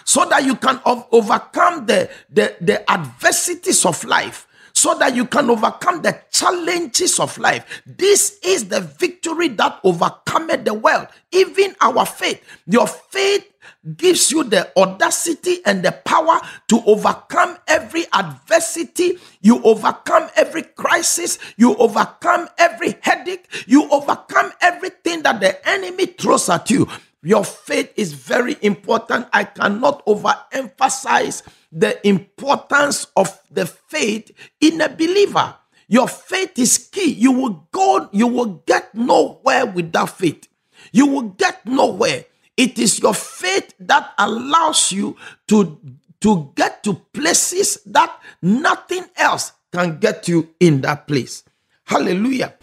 So 0.06 0.24
that 0.24 0.44
you 0.44 0.56
can 0.56 0.80
overcome 0.86 1.84
the, 1.84 2.08
the, 2.30 2.56
the 2.62 2.90
adversities 2.90 3.84
of 3.84 4.02
life 4.04 4.46
so 4.76 4.94
that 4.98 5.16
you 5.16 5.24
can 5.24 5.48
overcome 5.48 6.02
the 6.02 6.20
challenges 6.30 7.18
of 7.18 7.38
life. 7.38 7.82
This 7.86 8.38
is 8.44 8.68
the 8.68 8.82
victory 8.82 9.48
that 9.48 9.80
overcometh 9.82 10.66
the 10.66 10.74
world, 10.74 11.06
even 11.32 11.74
our 11.80 12.04
faith. 12.04 12.44
Your 12.66 12.86
faith 12.86 13.50
gives 13.96 14.30
you 14.30 14.44
the 14.44 14.70
audacity 14.78 15.64
and 15.64 15.82
the 15.82 15.92
power 15.92 16.40
to 16.68 16.82
overcome 16.84 17.56
every 17.66 18.04
adversity. 18.12 19.18
You 19.40 19.62
overcome 19.62 20.28
every 20.36 20.62
crisis. 20.62 21.38
You 21.56 21.74
overcome 21.76 22.48
every 22.58 22.96
headache. 23.00 23.48
You 23.66 23.88
overcome 23.90 24.52
everything 24.60 25.22
that 25.22 25.40
the 25.40 25.66
enemy 25.66 26.04
throws 26.04 26.50
at 26.50 26.68
you. 26.70 26.86
Your 27.26 27.42
faith 27.42 27.92
is 27.96 28.12
very 28.12 28.56
important. 28.62 29.26
I 29.32 29.42
cannot 29.42 30.06
overemphasize 30.06 31.42
the 31.72 31.98
importance 32.06 33.08
of 33.16 33.36
the 33.50 33.66
faith 33.66 34.30
in 34.60 34.80
a 34.80 34.88
believer. 34.88 35.56
Your 35.88 36.06
faith 36.06 36.56
is 36.56 36.78
key. 36.78 37.10
You 37.10 37.32
will 37.32 37.66
go, 37.72 38.08
you 38.12 38.28
will 38.28 38.62
get 38.64 38.94
nowhere 38.94 39.66
without 39.66 40.16
faith. 40.16 40.46
You 40.92 41.06
will 41.06 41.34
get 41.34 41.66
nowhere. 41.66 42.26
It 42.56 42.78
is 42.78 43.00
your 43.00 43.14
faith 43.14 43.74
that 43.80 44.14
allows 44.18 44.92
you 44.92 45.16
to, 45.48 45.80
to 46.20 46.52
get 46.54 46.84
to 46.84 46.94
places 47.12 47.80
that 47.86 48.16
nothing 48.40 49.04
else 49.16 49.50
can 49.72 49.98
get 49.98 50.28
you 50.28 50.54
in 50.60 50.80
that 50.82 51.08
place. 51.08 51.42
Hallelujah. 51.86 52.54